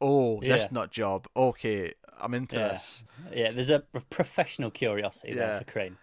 [0.00, 0.68] oh, this Yeah.
[0.72, 1.28] nut job.
[1.36, 2.68] Okay, I'm into Yeah.
[2.68, 3.04] this.
[3.32, 3.80] Yeah, there's a
[4.10, 5.46] professional curiosity Yeah.
[5.46, 5.96] there for Crane.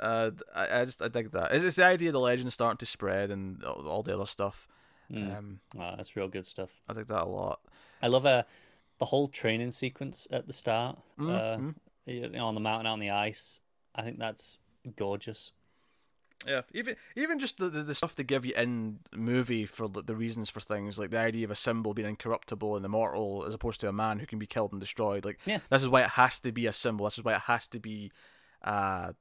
[0.00, 1.52] Uh, I, I just I dig that.
[1.52, 4.26] It's, it's the idea of the legend starting to spread and all, all the other
[4.26, 4.66] stuff.
[5.12, 5.38] Mm.
[5.38, 6.70] Um, Oh, that's real good stuff.
[6.88, 7.60] I dig that a lot.
[8.02, 8.42] I love uh,
[8.98, 10.98] the whole training sequence at the start.
[11.18, 11.74] Mm, uh, mm.
[12.08, 13.60] You know, on the mountain, out on the ice.
[13.94, 14.58] I think that's
[14.96, 15.52] gorgeous.
[16.46, 19.88] Yeah, even even just the, the, the stuff they give you in the movie for
[19.88, 23.44] the, the reasons for things, like the idea of a symbol being incorruptible and immortal,
[23.44, 25.24] as opposed to a man who can be killed and destroyed.
[25.24, 25.58] Like Yeah.
[25.68, 27.06] this is why it has to be a symbol.
[27.06, 28.12] This is why it has to be
[28.62, 29.12] uh,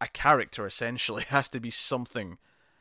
[0.00, 0.64] a character.
[0.64, 2.38] Essentially, it has to be something.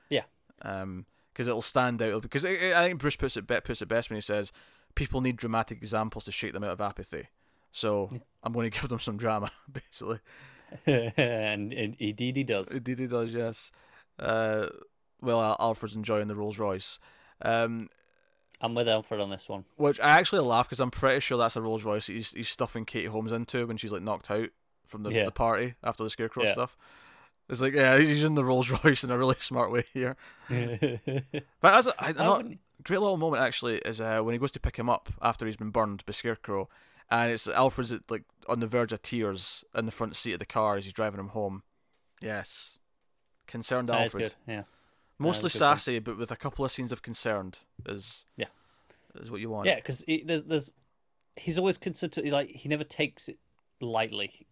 [0.09, 0.23] Yeah.
[0.61, 2.21] Um, because it'll stand out.
[2.21, 4.51] Because I, I think Bruce puts it puts it best when he says,
[4.93, 7.29] "People need dramatic examples to shake them out of apathy."
[7.75, 8.09] So
[8.43, 10.19] I'm going to give them some drama, basically.
[10.85, 12.71] and, indeed he does.
[12.75, 13.33] Indeed, he does.
[13.33, 13.71] Yes.
[14.17, 14.67] Uh,
[15.21, 16.99] well, Alfred's enjoying the Rolls Royce,
[17.41, 17.89] um,
[18.61, 19.65] I'm with Alfred on this one.
[19.75, 22.85] which I actually laugh because I'm pretty sure that's a Rolls Royce he's, he's stuffing
[22.85, 24.49] Katie Holmes into when she's like knocked out
[24.85, 25.25] from the, Yeah.
[25.25, 26.53] the party after the Scarecrow Yeah.
[26.53, 26.77] stuff.
[27.49, 30.15] It's like yeah, he's in the Rolls Royce in a really smart way here.
[30.49, 34.51] But as a, I, not, wouldn't- great little moment actually is uh, when he goes
[34.53, 36.69] to pick him up after he's been burned by Scarecrow,
[37.09, 40.39] and it's Alfred's at, like on the verge of tears in the front seat of
[40.39, 41.63] the car as he's driving him home.
[42.21, 42.79] Yes,
[43.47, 44.33] concerned that Alfred.
[44.47, 44.63] Yeah.
[45.19, 45.79] Mostly that's a good point.
[45.79, 48.47] sassy, but with a couple of scenes of concerned is Yeah.
[49.15, 49.67] is what you want.
[49.67, 50.73] Yeah, because there's there's
[51.35, 53.37] he's always considered like he never takes it
[53.79, 54.47] lightly.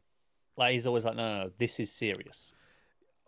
[0.57, 2.53] Like he's always like, no, no, no this is serious.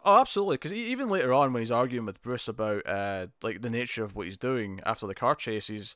[0.05, 0.55] Oh, absolutely.
[0.55, 4.15] Because even later on, when he's arguing with Bruce about uh, like the nature of
[4.15, 5.95] what he's doing after the car chase, he's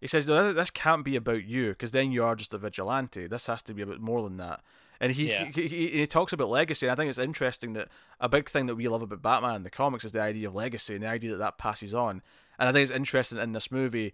[0.00, 3.26] he says, "No, this can't be about you, because then you are just a vigilante.
[3.26, 4.60] This has to be about more than that."
[5.00, 5.44] And he, Yeah.
[5.54, 6.86] he, he he talks about legacy.
[6.86, 7.88] And I think it's interesting that
[8.20, 10.54] a big thing that we love about Batman in the comics is the idea of
[10.54, 12.22] legacy and the idea that that passes on.
[12.58, 14.12] And I think it's interesting in this movie.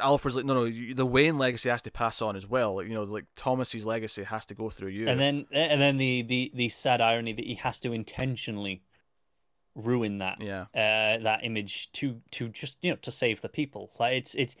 [0.00, 2.82] Alfred's like, no, no, you- the Wayne legacy has to pass on as well.
[2.82, 5.08] You know, like Thomas's legacy has to go through you.
[5.08, 8.82] And then and then the, the the sad irony that he has to intentionally
[9.74, 13.90] ruin that yeah, uh, that image to to just you know to save the people.
[13.98, 14.56] Like it's it's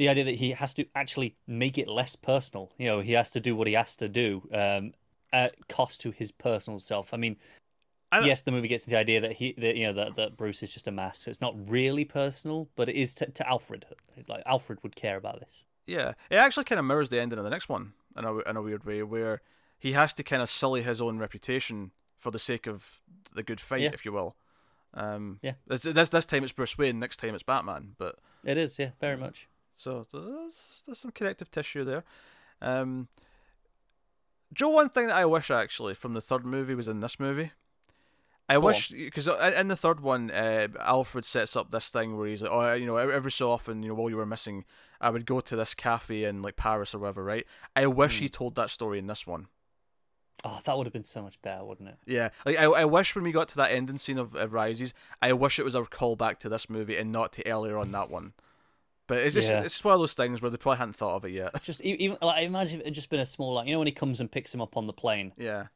[0.00, 2.72] the idea that he has to actually make it less personal.
[2.78, 4.94] You know, he has to do what he has to do um,
[5.30, 7.12] at cost to his personal self.
[7.12, 7.36] I mean,
[8.10, 10.62] I- yes, the movie gets the idea that he that you know that, that Bruce
[10.62, 11.24] is just a mask.
[11.24, 13.84] So it's not really personal, but it is to, to Alfred.
[14.26, 15.66] Like Alfred would care about this.
[15.86, 18.56] Yeah, it actually kind of mirrors the ending of the next one in a in
[18.56, 19.42] a weird way, where
[19.78, 23.00] he has to kind of sully his own reputation for the sake of
[23.34, 23.90] the good fight, Yeah.
[23.92, 24.34] if you will.
[24.94, 25.54] Um, Yeah.
[25.66, 28.90] This, this this time it's Bruce Wayne, next time it's Batman, but It is, yeah,
[28.98, 29.46] very much.
[29.80, 32.04] So there's, there's some connective tissue there.
[32.60, 33.08] Um,
[34.52, 37.52] Joe, one thing that I wish actually from the third movie was in this movie.
[38.48, 42.26] I Go wish because in the third one, uh, Alfred sets up this thing where
[42.26, 44.64] he's like, oh, you know, every so often, you know, while you were missing,
[45.00, 47.46] I would go to this cafe in like Paris or whatever, right?
[47.76, 48.24] I wish Hmm.
[48.24, 49.46] he told that story in this one.
[50.44, 51.96] Oh, that would have been so much better, wouldn't it?
[52.06, 54.94] Yeah, like I, I wish when we got to that ending scene of, of Rises,
[55.22, 58.10] I wish it was a callback to this movie and not to earlier on that
[58.10, 58.32] one.
[59.10, 59.62] But it's just Yeah.
[59.64, 61.60] it's just one of those things where they probably hadn't thought of it yet.
[61.62, 63.88] Just even like imagine if it had just been a small like you know when
[63.88, 65.66] he comes and picks him up on the plane Yeah,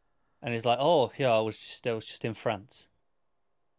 [0.41, 2.89] and he's like, oh yeah, I was just I was just in France.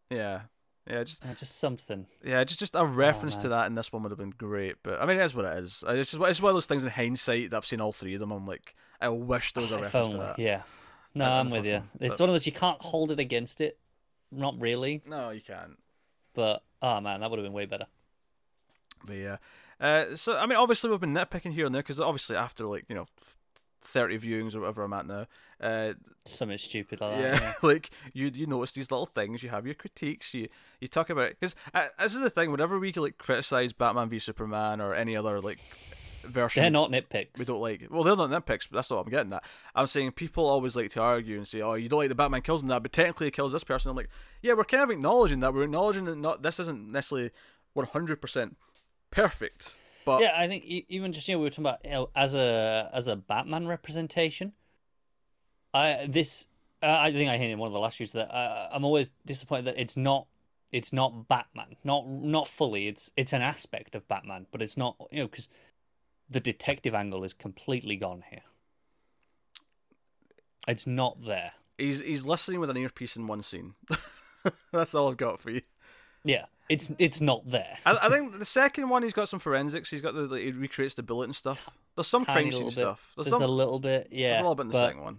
[0.10, 0.41] yeah,
[0.89, 1.03] yeah.
[1.03, 2.06] Just Uh, just something.
[2.24, 4.76] yeah, just just a reference to that in this one would have been great.
[4.84, 5.84] But I mean, it is what it is.
[5.88, 8.14] Uh, It's just it's one of those things in hindsight that I've seen all three
[8.16, 8.32] of them.
[8.32, 10.39] I'm like, I wish there was a If reference to that.
[10.39, 10.64] Yeah.
[11.14, 11.76] No, I'm with you.
[11.76, 13.80] unfortunately, It's one of those you can't hold it against it.
[14.32, 15.78] Not really, No, you can't.
[16.34, 17.88] but oh man, that would have been way better.
[19.04, 19.38] But yeah.
[19.80, 22.86] Uh, so I mean, obviously we've been nitpicking here and there because obviously after like
[22.88, 23.08] you know.
[23.82, 25.28] 30 viewings or whatever I'm at now.
[25.62, 25.93] Uh,
[26.26, 27.41] Something stupid like yeah, that.
[27.41, 27.54] Yeah.
[27.62, 29.43] like you you notice these little things.
[29.43, 30.34] You have your critiques.
[30.34, 30.48] You
[30.82, 32.52] you talk about it because uh, this is the thing.
[32.52, 35.60] Whenever we like criticize Batman v Superman or any other like
[36.24, 37.38] version, They're not nitpicks.
[37.38, 37.86] we don't like.
[37.91, 39.43] Well, they're not nitpicks, but that's not what I'm getting at.
[39.76, 42.41] I'm saying people always like to argue and say, "Oh, you don't like the Batman
[42.41, 44.10] kills in that, but technically he kills this person." I'm like,
[44.41, 45.54] yeah, we're kind of acknowledging that.
[45.54, 47.30] We're acknowledging that not this isn't necessarily
[47.74, 48.58] 100 percent
[49.16, 52.09] perfect, but yeah, I think even just you know we were talking about you know,
[52.16, 54.53] as a as a Batman representation.
[55.74, 56.47] I this
[56.82, 59.11] uh, I think I hit in one of the last years that uh, I'm always
[59.26, 60.28] disappointed that it's not
[60.72, 62.88] it's not Batman, not not fully.
[62.88, 65.49] It's it's an aspect of Batman, but it's not you know because
[66.30, 68.43] the detective angle is completely gone here.
[70.68, 71.53] It's not there.
[71.78, 73.76] he's he's listening with an earpiece in one scene.
[74.72, 75.61] that's all I've got for you.
[76.24, 77.78] Yeah, it's it's not there.
[77.86, 79.91] I, I think the second one he's got some forensics.
[79.91, 81.70] He's got the like, he recreates the bullet and stuff.
[81.95, 82.74] There's some Tiny crime scene bit.
[82.74, 83.13] stuff.
[83.16, 84.30] There's, There's some a little bit, yeah.
[84.30, 85.18] there's a little bit in the second one.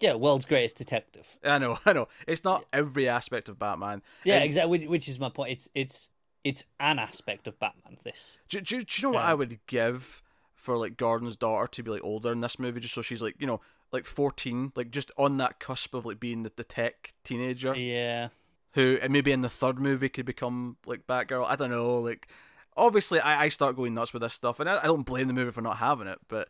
[0.00, 1.38] Yeah, world's greatest detective.
[1.44, 2.08] I know, I know.
[2.26, 4.02] It's not every aspect of Batman.
[4.24, 4.86] Yeah, And exactly.
[4.88, 5.52] Which, is my point.
[5.52, 6.08] It's it's
[6.42, 7.98] it's an aspect of Batman.
[8.02, 8.38] This.
[8.48, 9.28] Do, do, do you know what Yeah.
[9.28, 10.22] I um, would give
[10.54, 13.36] for like Gordon's daughter to be like older in this movie, just so she's like
[13.38, 13.60] you know
[13.92, 18.28] like 14, like just on that cusp of like being the, the tech teenager Yeah.
[18.72, 21.46] Who and maybe in the third movie could become like Batgirl.
[21.46, 21.98] I don't know.
[21.98, 22.28] Like
[22.76, 25.32] obviously I, I start going nuts with this stuff, and I, I don't blame the
[25.32, 26.48] movie for not having it, but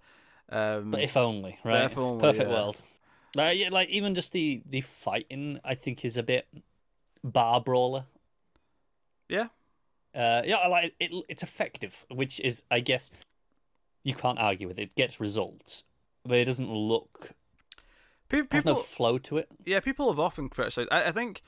[0.50, 1.84] um, But if only, right?
[1.84, 2.54] if only, Perfect yeah.
[2.54, 2.80] world.
[3.36, 6.46] Like, yeah, like even just the the fighting, I think is a bit
[7.22, 8.04] bar brawler.
[9.28, 9.46] yeah,
[10.14, 11.12] Uh, yeah, I like it.
[11.28, 13.12] It's effective, which is, I guess,
[14.02, 14.82] you can't argue with it.
[14.82, 15.84] It gets results,
[16.24, 17.30] but it doesn't look.
[18.28, 19.48] Pe- There's no flow to it.
[19.64, 20.88] yeah people have often criticized.
[20.90, 21.42] I, I think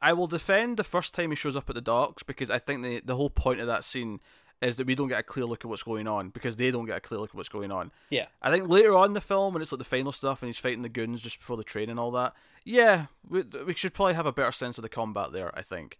[0.00, 2.82] I will defend the first time he shows up at the docks because I think
[2.82, 4.20] the the whole point of that scene
[4.60, 6.86] is that we don't get a clear look at what's going on because they don't
[6.86, 7.92] get a clear look at what's going on.
[8.10, 10.48] Yeah, I think later on in the film, when it's like the final stuff and
[10.48, 12.34] he's fighting the goons just before the train and all that,
[12.64, 15.56] yeah, we, we should probably have a better sense of the combat there.
[15.56, 15.98] I think.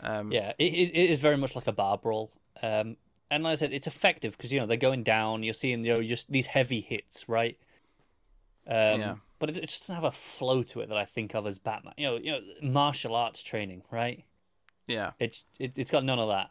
[0.00, 0.52] Um, yeah.
[0.58, 2.30] It, it, is very much like a bar brawl.
[2.62, 2.96] Um,
[3.30, 5.42] and like I said, it's effective because you know they're going down.
[5.42, 7.58] You're seeing you know just these heavy hits, right?
[8.66, 9.14] Um, Yeah.
[9.38, 11.58] But it, it just doesn't have a flow to it that I think of as
[11.58, 11.94] Batman.
[11.96, 14.24] You know, you know, martial arts training, right?
[14.86, 16.50] yeah, It's it, it's got none of that.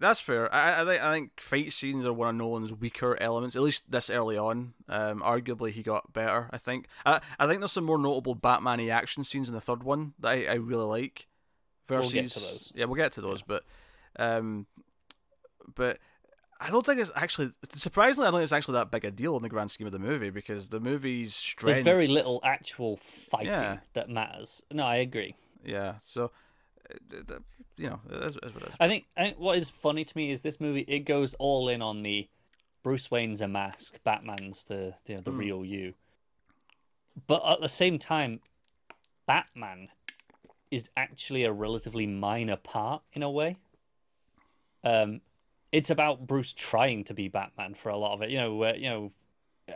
[0.00, 0.52] that's fair.
[0.52, 3.54] I, I think I think fight scenes are one of Nolan's weaker elements.
[3.56, 4.74] At least this early on.
[4.88, 6.50] Um, arguably he got better.
[6.52, 6.86] I think.
[7.06, 10.28] I I think there's some more notable Batman-y action scenes in the third one that
[10.28, 11.28] I, I really like.
[11.88, 12.72] We'll Versus, those.
[12.74, 13.62] yeah, we'll get to those, but
[14.18, 14.66] um,
[15.74, 15.98] but
[16.60, 18.28] I don't think it's actually surprisingly.
[18.28, 19.98] I don't think it's actually that big a deal in the grand scheme of the
[19.98, 21.74] movie because the movie's strength.
[21.74, 23.78] There's very little actual fighting Yeah.
[23.94, 24.62] that matters.
[24.70, 25.34] No, I agree.
[25.64, 26.30] Yeah, so
[26.90, 27.38] uh,
[27.76, 28.76] you know, it is what it is.
[28.78, 30.84] I think I think what is funny to me is this movie.
[30.86, 32.28] It goes all in on the
[32.82, 35.94] Bruce Wayne's a mask, Batman's the you know, the real you.
[37.26, 38.40] But at the same time,
[39.26, 39.88] Batman
[40.70, 43.56] is actually a relatively minor part in a way.
[44.82, 45.20] Um,
[45.74, 48.30] it's about Bruce trying to be Batman for a lot of it.
[48.30, 49.12] You know, where you know,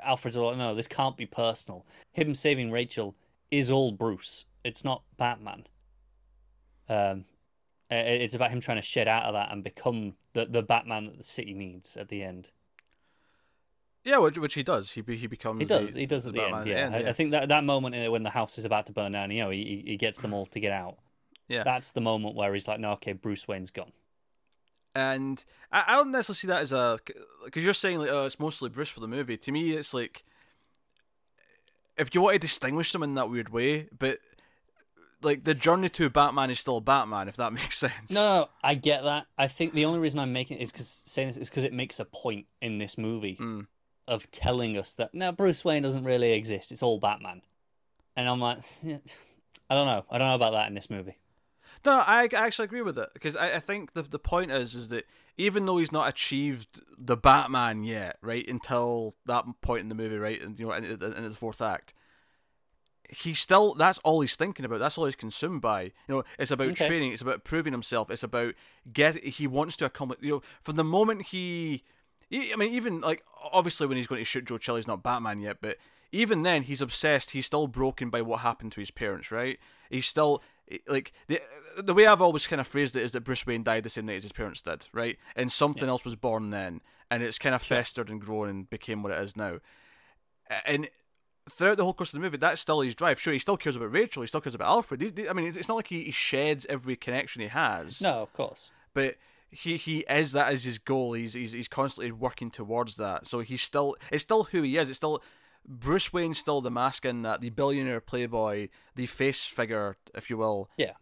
[0.03, 1.85] Alfred's all no, this can't be personal.
[2.13, 3.17] Him saving Rachel
[3.51, 4.47] is all Bruce.
[4.63, 5.67] It's not Batman.
[6.89, 7.25] Um,
[7.91, 11.19] it's about him trying to shed out of that and become the the Batman that
[11.19, 12.51] the city needs at the end.
[14.05, 14.93] yeah, which, which he does.
[14.93, 15.61] He he becomes.
[15.61, 15.95] He does.
[15.95, 16.95] the- he does at the, Batman end.
[16.95, 19.13] at Yeah, I, I think that that moment when the house is about to burn
[19.13, 20.99] down, you know, he he- he gets them all to get out.
[21.49, 21.65] Yeah.
[21.65, 23.93] That's the moment where he's like, no, okay, Bruce Wayne's gone.
[24.99, 26.99] And I, I don't necessarily see that as a
[27.45, 29.37] because you're saying like oh it's mostly Bruce for the movie.
[29.37, 30.25] To me, it's like
[31.97, 34.19] if you want to distinguish them in that weird way, but
[35.23, 38.13] like the journey to Batman is still Batman, if that makes sense.
[38.13, 39.27] No, no, I get that.
[39.37, 41.73] I think the only reason I'm making it is because saying this is because it
[41.73, 43.67] makes a point in this movie Mm.
[44.07, 46.73] of telling us that now Bruce Wayne doesn't really exist.
[46.73, 47.43] It's all Batman,
[48.17, 48.99] and I'm like, yeah,
[49.71, 50.05] I don't know.
[50.11, 51.19] I don't know about that in this movie.
[51.85, 54.75] No, I, I actually agree with it because I, I think the the point is
[54.75, 55.05] is that
[55.37, 60.17] even though he's not achieved the Batman yet, right until that point in the movie,
[60.19, 61.95] right, and you know, in, in, in his fourth act,
[63.09, 64.81] he's still that's all he's thinking about.
[64.81, 65.83] That's all he's consumed by.
[65.83, 66.87] You know, it's about Okay.
[66.87, 67.13] training.
[67.13, 68.11] It's about proving himself.
[68.11, 68.55] It's about
[68.93, 69.23] get.
[69.25, 70.19] He wants to accomplish.
[70.23, 71.85] You know, from the moment he,
[72.29, 73.23] he- I mean, even like
[73.53, 75.77] obviously when he's going to shoot Joe Chill, he's not Batman yet, but
[76.13, 77.31] even then he's obsessed.
[77.31, 79.59] He's still broken by what happened to his parents, right?
[79.91, 80.43] He's still
[80.87, 81.41] like the
[81.83, 84.07] the way I've always kind of phrased it is that Bruce Wayne died the same
[84.07, 85.17] night as his parents did, right?
[85.37, 89.03] And something else was born then, and it's kind of festered and grown and became
[89.03, 89.59] what it is now.
[90.67, 90.89] And
[91.51, 93.21] throughout the whole course of the movie, that's still his drive.
[93.21, 94.23] Sure, he still cares about Rachel.
[94.23, 95.01] He still cares about Alfred.
[95.01, 98.01] These, these- I mean, it's, it's not like he, he sheds every connection he has
[98.01, 98.71] No, of course.
[98.95, 99.17] but
[99.51, 101.15] he he is that as his goal.
[101.15, 103.27] He's he's he's constantly working towards that.
[103.27, 104.91] So he's still it's still who he is.
[104.91, 105.23] It's still
[105.71, 110.39] Bruce Wayne's still the mask in that the billionaire playboy, the face figure, if you
[110.39, 110.93] will, Yeah.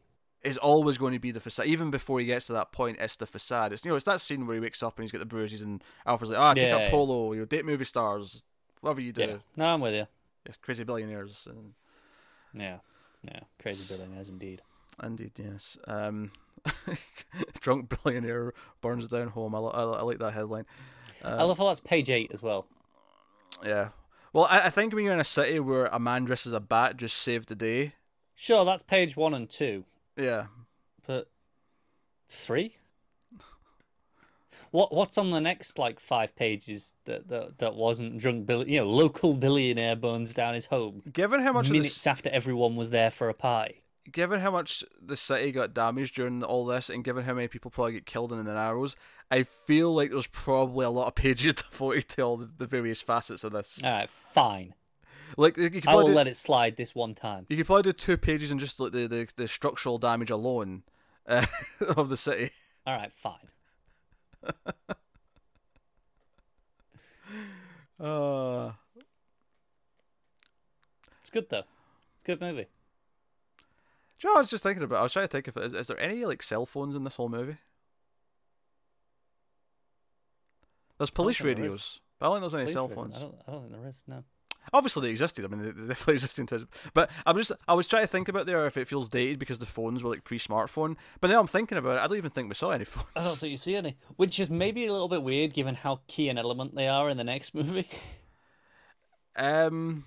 [0.42, 1.66] is always going to be the facade.
[1.66, 3.72] Even before he gets to that point, it's the facade.
[3.72, 5.62] It's you know it's that scene where he wakes up and he's got the bruises
[5.62, 6.90] and Alfred's like, ah, take Yeah, up yeah.
[6.90, 8.42] polo, you know, date movie stars,
[8.80, 9.36] whatever you do, Yeah.
[9.54, 10.06] No, I'm with you.
[10.44, 11.46] yes, crazy billionaires.
[11.48, 11.74] And,
[12.52, 12.78] Yeah.
[13.22, 13.40] Yeah.
[13.62, 14.62] Crazy billionaires indeed.
[15.02, 15.78] Indeed, yes.
[15.86, 16.32] Um,
[17.60, 19.54] drunk billionaire burns down home.
[19.54, 20.66] I, li- I, I like that headline.
[21.24, 22.66] I love how that's page eight as well.
[23.64, 23.88] Yeah.
[24.36, 26.60] Well, I, I think when you're in a city where a man dresses as a
[26.60, 27.94] bat just saved the day.
[28.34, 29.84] Sure, that's page one and two,
[30.14, 30.48] Yeah.
[31.06, 31.30] but
[32.28, 32.76] three.
[34.72, 38.80] What what's on the next like five pages that that, that wasn't drunk bill you
[38.80, 42.76] know local billionaire burns down his home Given how much of minutes this, after everyone
[42.76, 43.76] was there for a pie.
[44.12, 47.70] Given how much the city got damaged during all this, and given how many people
[47.70, 48.96] probably get killed in the Narrows,
[49.30, 53.00] I feel like there's probably a lot of pages devoted to all the, the various
[53.02, 53.82] facets of this.
[53.84, 54.74] All right, fine.
[55.36, 57.46] Like you could I will do, let it slide this one time.
[57.48, 60.84] you could probably do two pages on just like the, the, the structural damage alone
[61.26, 61.44] uh,
[61.96, 62.50] of the city.
[62.86, 63.34] All right, fine.
[67.98, 68.72] Uh,
[71.22, 71.60] It's good though.
[71.60, 72.66] It's good movie.
[74.18, 75.00] Do you know, I was just thinking about.
[75.00, 75.56] I was trying to think if.
[75.56, 77.56] Is, is there any like cell phones in this whole movie?
[80.98, 83.16] There's police think there radios, but I don't think there's any Police cell phones.
[83.16, 83.34] I don't.
[83.46, 84.02] I don't think there is.
[84.06, 84.24] No.
[84.72, 85.44] Obviously, they existed.
[85.44, 86.66] I mean, they, they definitely existed.
[86.92, 89.58] But I'm just, I was trying to think about there if it feels dated because
[89.58, 90.96] the phones were like pre-smartphone.
[91.20, 93.06] But now I'm thinking about it, I don't even think we saw any phones.
[93.14, 96.00] I don't think you see any, which is maybe a little bit weird given how
[96.08, 97.88] key an element they are in the next movie.
[99.36, 100.04] Um,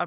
[0.00, 0.06] I,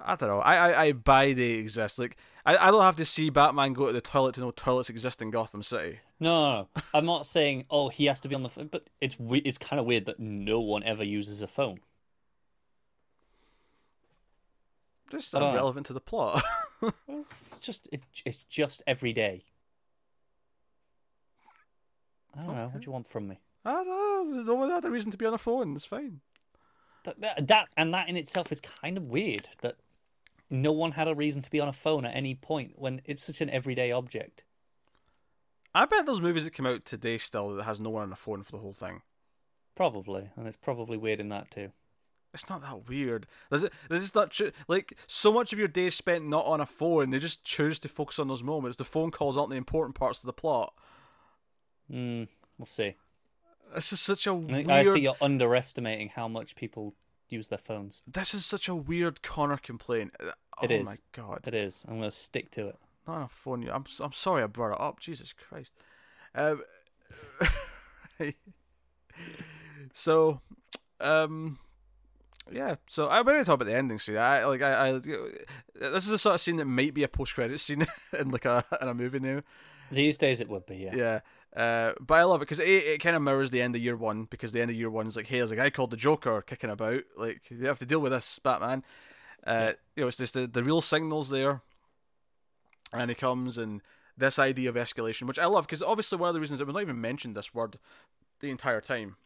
[0.00, 0.40] I don't know.
[0.40, 1.98] I, I, I buy they exist.
[1.98, 4.88] Like, I, I don't have to see Batman go to the toilet to know toilets
[4.90, 5.98] exist in Gotham City.
[6.20, 6.82] No, no, no.
[6.94, 9.58] I'm not saying oh he has to be on the phone, but it's we- it's
[9.58, 11.80] kind of weird that no one ever uses a phone.
[15.10, 15.54] Just I don't know.
[15.54, 16.42] irrelevant to the plot.
[17.56, 19.42] It's just it, it's just every day.
[22.36, 23.40] I don't know what do you want from me.
[23.64, 23.86] I don't
[24.36, 24.42] know.
[24.44, 25.74] No one had a reason to be on a phone.
[25.74, 26.20] It's fine.
[27.02, 29.74] That, that that and that in itself is kind of weird that
[30.50, 33.24] no one had a reason to be on a phone at any point when it's
[33.24, 34.44] such an everyday object.
[35.74, 38.16] I bet those movies that come out today still that has no one on a
[38.16, 39.02] phone for the whole thing.
[39.74, 41.70] Probably, and it's probably weird in that too.
[42.34, 43.26] It's not that weird.
[43.50, 46.60] There's, there's just not cho- like so much of your day is spent not on
[46.60, 47.10] a phone.
[47.10, 48.76] They just choose to focus on those moments.
[48.76, 50.74] The phone calls aren't the important parts of the plot.
[51.90, 52.24] Hmm.
[52.58, 52.96] We'll see.
[53.74, 54.68] This is such a weird.
[54.70, 56.94] I think you're underestimating how much people
[57.28, 58.02] use their phones.
[58.06, 60.14] This is such a weird Connor complaint.
[60.20, 60.84] Uh, oh is.
[60.84, 61.40] my god!
[61.46, 61.84] It is.
[61.88, 62.76] I'm gonna stick to it.
[63.06, 63.68] Not on a phone.
[63.68, 65.00] I'm I'm sorry I brought it up.
[65.00, 65.74] Jesus Christ.
[66.34, 66.62] Um,
[69.92, 70.40] so,
[71.00, 71.58] um,
[72.52, 72.76] yeah.
[72.86, 74.16] So I'm going to talk about the ending scene.
[74.16, 77.34] I like I, I this is the sort of scene that might be a post
[77.34, 77.84] credit scene
[78.18, 79.42] in like a in a movie now.
[79.90, 80.94] These days it would be, yeah.
[80.94, 81.20] Yeah.
[81.58, 83.96] Uh, but I love it because it, it kind of mirrors the end of year
[83.96, 85.96] one because the end of year one is like, hey, there's a guy called the
[85.96, 87.02] Joker kicking about.
[87.16, 88.84] Like, you have to deal with this, Batman.
[89.44, 91.62] Uh, you know, it's just the, the real signals there.
[92.92, 93.82] And he comes and
[94.16, 96.74] this idea of escalation, which I love because obviously one of the reasons that we've
[96.74, 97.78] not even mentioned this word
[98.38, 99.16] the entire time.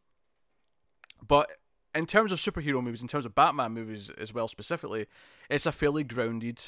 [1.27, 1.51] But
[1.95, 5.07] in terms of superhero movies, in terms of Batman movies as well specifically,
[5.51, 6.63] it's a fairly grounded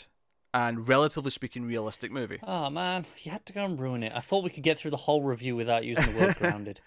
[0.55, 2.39] and relatively speaking realistic movie.
[2.45, 4.13] Oh man, you had to go and ruin it.
[4.15, 6.81] I thought we could get through the whole review without using the word grounded.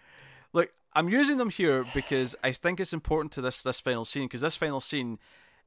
[0.53, 4.23] Look, I'm using them here because I think it's important to this this final scene
[4.23, 5.19] because this final scene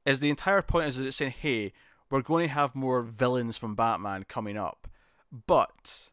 [0.03, 1.73] is the entire point is that it's saying, hey,
[2.09, 4.87] we're going to have more villains from Batman coming up,
[5.45, 6.09] but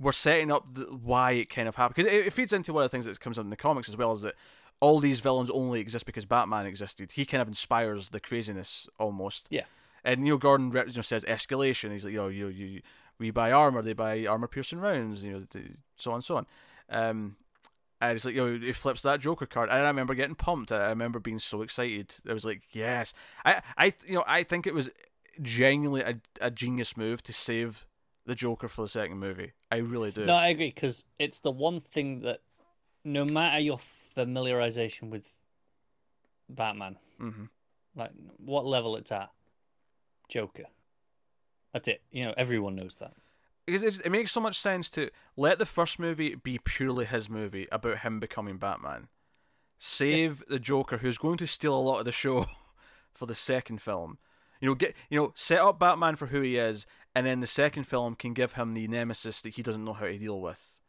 [0.00, 2.82] we're setting up the, why it kind of happened because it, it feeds into one
[2.82, 4.34] of the things that comes up in the comics as well is that
[4.80, 7.12] all these villains only exist because Batman existed.
[7.12, 9.46] He kind of inspires the craziness almost.
[9.48, 9.62] Yeah.
[10.04, 11.92] And Neil Gordon you know, says escalation.
[11.92, 12.82] He's like, you know, you you
[13.18, 15.62] we buy armor, they buy armor piercing rounds, you know,
[15.96, 16.46] so on and so on.
[16.88, 17.36] Um,
[18.00, 20.72] and it's like, you know, he flips that Joker card, and I remember getting pumped.
[20.72, 22.14] I remember being so excited.
[22.28, 24.90] I was like, yes, I, I, you know, I think it was
[25.40, 27.86] genuinely a, a genius move to save
[28.26, 29.52] the Joker for the second movie.
[29.70, 30.26] I really do.
[30.26, 32.40] No, I agree because it's the one thing that,
[33.04, 33.78] no matter your
[34.16, 35.38] familiarization with
[36.48, 37.44] Batman, hmm
[37.94, 39.30] like what level it's at,
[40.32, 40.64] Joker.
[41.72, 42.02] That's it.
[42.10, 43.12] You know, everyone knows that.
[43.66, 47.30] Because it's, it makes so much sense to let the first movie be purely his
[47.30, 49.08] movie about him becoming Batman.
[49.78, 52.46] Save the Joker, who's going to steal a lot of the show
[53.14, 54.18] for the second film.
[54.60, 57.46] You know, get you know, set up Batman for who he is, and then the
[57.46, 60.80] second film can give him the nemesis that he doesn't know how to deal with.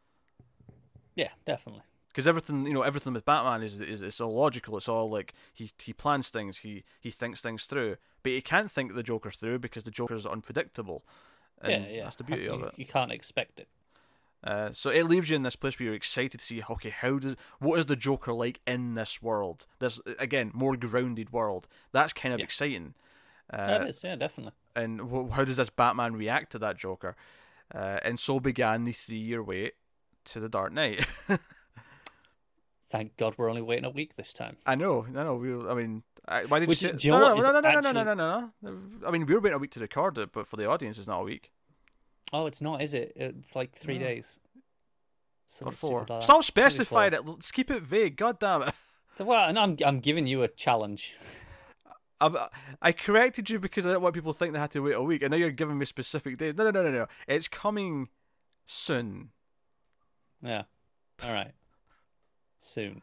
[1.16, 1.82] Yeah, definitely.
[2.14, 4.78] Because everything, you know, everything with Batman is is it's all logical.
[4.78, 8.70] It's all like he he plans things, he he thinks things through, but he can't
[8.72, 11.04] think the Joker through because the Joker is unpredictable.
[11.62, 12.04] And yeah, yeah.
[12.04, 12.74] that's the beauty you, of it.
[12.78, 13.68] You can't expect it.
[14.44, 17.18] Uh, so it leaves you in this place where you're excited to see, okay, how
[17.18, 19.66] does what is the Joker like in this world?
[19.80, 21.68] This again more grounded world.
[21.94, 22.44] That's kind of Yeah.
[22.46, 22.94] exciting.
[23.50, 24.54] that Uh, is, yeah, definitely.
[24.76, 27.16] and wh- how does this Batman react to that Joker?
[27.74, 29.74] Uh, and so began the three-year wait
[30.26, 31.06] to the Dark Knight.
[32.94, 34.56] Thank God we're only waiting a week this time.
[34.68, 35.34] I know, I know.
[35.34, 36.96] We, I mean, I, why did Which- you say?
[37.00, 39.08] you know no, no, no, no, no, no, actually- no, no, no, no.
[39.08, 41.08] I mean, we were waiting a week to record it, but for the audience, it's
[41.08, 41.52] not a week
[42.32, 43.14] Oh, it's not, is it?
[43.16, 44.06] It's like three No.
[44.06, 44.40] days.
[45.64, 46.06] or four.
[46.08, 46.22] like.
[46.22, 47.26] Stop specifying it.
[47.26, 48.16] Let's keep it vague.
[48.16, 48.74] God damn it.
[49.16, 51.16] So, well, and I'm I'm giving you a challenge.
[52.22, 52.48] I,
[52.82, 55.02] I corrected you because I didn't want people to think they had to wait a
[55.04, 56.56] week, and now you're giving me specific days.
[56.58, 57.06] No, no, no, no, no.
[57.28, 58.10] It's coming
[58.66, 59.30] soon.
[60.42, 60.64] Yeah.
[61.26, 61.52] All right.
[62.66, 63.02] Soon.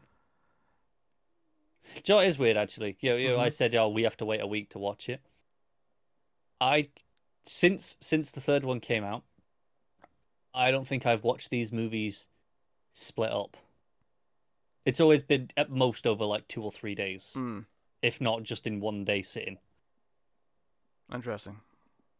[1.93, 2.97] Do you know what is weird actually?
[2.99, 5.07] You know, you know, I said, "Oh, we have to wait a week to watch
[5.07, 5.21] it."
[6.59, 6.89] I
[7.43, 9.23] since since the third one came out,
[10.53, 12.27] I don't think I've watched these movies
[12.93, 13.55] split up.
[14.83, 17.61] It's always been at most over like two or three days, Hmm.
[18.01, 19.59] if not just in one day sitting.
[21.13, 21.61] Interesting.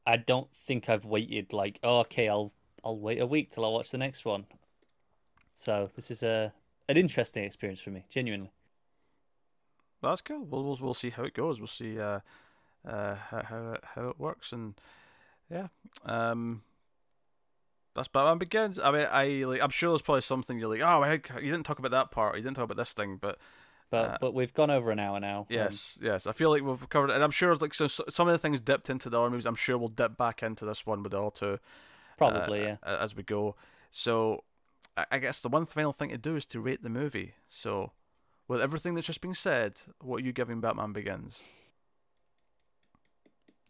[0.05, 2.51] I don't think I've waited like, oh, okay, I'll
[2.83, 4.45] I'll wait a week till I watch the next one.
[5.55, 6.53] So this is a
[6.91, 8.51] an interesting experience for me, genuinely.
[10.01, 10.43] That's cool.
[10.45, 11.59] We'll we'll, we'll see how it goes.
[11.59, 12.19] We'll see uh,
[12.87, 14.73] uh, how how it, how it works, and
[15.49, 15.67] yeah,
[16.05, 16.63] um,
[17.95, 18.79] that's Batman Begins.
[18.79, 19.61] I mean, I like.
[19.61, 22.33] I'm sure there's probably something you're like, oh, I, you didn't talk about that part.
[22.33, 23.37] Or you didn't talk about this thing, but
[23.91, 25.39] But Uh, but we've gone over an hour now.
[25.39, 26.25] um, yes, yes.
[26.25, 28.37] I feel like we've covered it, and I'm sure like so, so some of the
[28.37, 29.45] things dipped into the other movies.
[29.45, 31.59] I'm sure we'll dip back into this one with the other two.
[32.17, 32.97] probably, uh, yeah.
[32.97, 33.55] as we go.
[33.91, 34.43] So
[35.11, 37.33] I guess the one final thing to do is to rate the movie.
[37.47, 37.91] So
[38.47, 41.41] with everything that's just been said, what are you giving Batman Begins?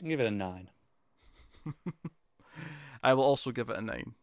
[0.03, 0.69] Give it a nine.
[3.03, 4.15] I will also give it a nine.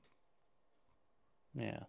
[1.55, 1.81] Yeah.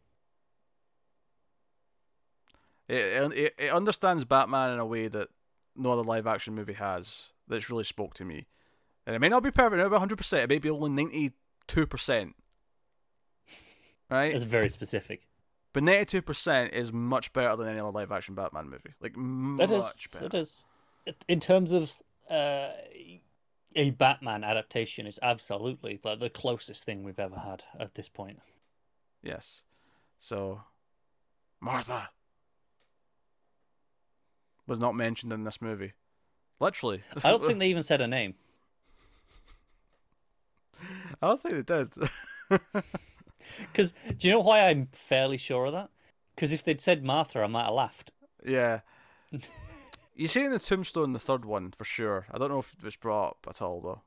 [2.88, 5.30] It, it it understands Batman in a way that
[5.76, 7.32] no other live action movie has.
[7.48, 8.48] That's really spoke to me,
[9.06, 9.80] and it may not be perfect.
[9.80, 10.44] It may be hundred percent.
[10.44, 11.34] It may be only ninety
[11.68, 12.36] two percent.
[14.10, 15.28] Right, It's very specific.
[15.74, 18.94] but ninety two percent is much better than any other live action Batman movie.
[19.00, 20.26] Like much is better.
[20.26, 20.66] it is
[21.28, 21.94] in terms of
[22.30, 22.70] uh,
[23.76, 28.40] a Batman adaptation, it's absolutely like the closest thing we've ever had at this point.
[29.22, 29.64] Yes.
[30.18, 30.62] So,
[31.60, 32.10] Martha
[34.68, 35.94] was not mentioned in this movie.
[36.60, 37.04] Literally.
[37.24, 38.36] I don't think they even said her name.
[41.22, 42.84] I don't think they did.
[43.72, 45.90] Because do you know why I'm fairly sure of that?
[46.36, 48.12] Because if they'd said Martha, I might have laughed.
[48.46, 48.82] yeah.
[50.16, 52.26] You see in the tombstone, the third one for sure.
[52.30, 54.02] I don't know if it was brought up at all though.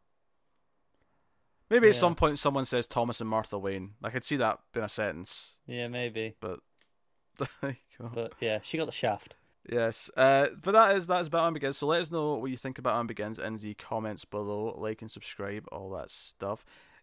[1.71, 3.93] Maybe at some point someone says Thomas and Martha Wayne.
[4.05, 6.35] I could see that being a sentence, Yeah, maybe.
[6.39, 6.61] but
[7.63, 8.11] there you go.
[8.15, 9.37] But yeah, she got the shaft.
[9.67, 11.79] Yes, uh, but that is that is Batman Begins.
[11.79, 14.75] So let us know what you think about Batman Begins in the comments below.
[14.77, 16.63] Like and subscribe, all that stuff.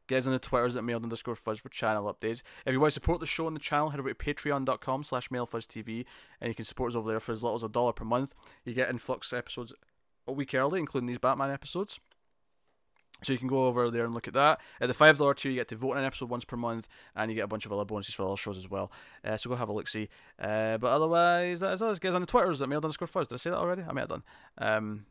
[0.10, 2.41] Get us on the Twitters at mailed underscore fuzz for channel updates.
[2.65, 5.30] If you want to support the show and the channel, head over to patreon.com slash
[5.30, 6.03] mailfuzztv
[6.41, 8.34] and you can support us over there for as little as a dollar per month.
[8.65, 9.72] You get influx episodes
[10.27, 11.99] a week early, including these Batman episodes.
[13.22, 14.60] So you can go over there and look at that.
[14.81, 16.88] At the five dollar tier, you get to vote on an episode once per month,
[17.15, 18.91] and you get a bunch of other bonuses for other shows as well.
[19.23, 20.10] Uh, so go have a look see.
[20.41, 21.99] Uh, but otherwise, that is us.
[21.99, 23.27] Guys on the Twitters at mailed underscore fuzz.
[23.27, 23.84] Did I say that already?
[23.88, 24.23] I may have done.
[24.57, 25.06] Um,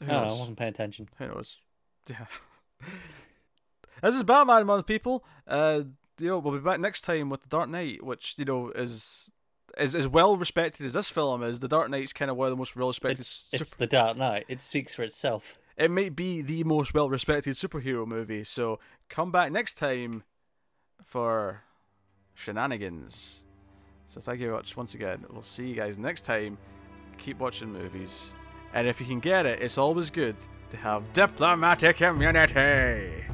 [0.00, 1.08] who Oh, I wasn't paying attention.
[1.18, 1.60] Who knows?
[2.10, 2.26] Yeah.
[4.02, 5.24] This is Batman month, people.
[5.46, 5.82] Uh,
[6.20, 9.30] you know, we'll be back next time with the Dark Knight, which you know is
[9.78, 11.60] is as well respected as this film is.
[11.60, 13.20] The Dark Knight's kind of one of the most well respected.
[13.20, 14.44] It's it's the Dark Knight.
[14.48, 15.58] It speaks for itself.
[15.76, 18.44] it may be the most well respected superhero movie.
[18.44, 20.22] So come back next time
[21.04, 21.62] for
[22.34, 23.44] shenanigans.
[24.06, 25.24] So thank you very much once again.
[25.30, 26.58] We'll see you guys next time.
[27.18, 28.34] Keep watching movies.
[28.74, 30.36] And if you can get it, it's always good
[30.70, 33.24] to have diplomatic immunity.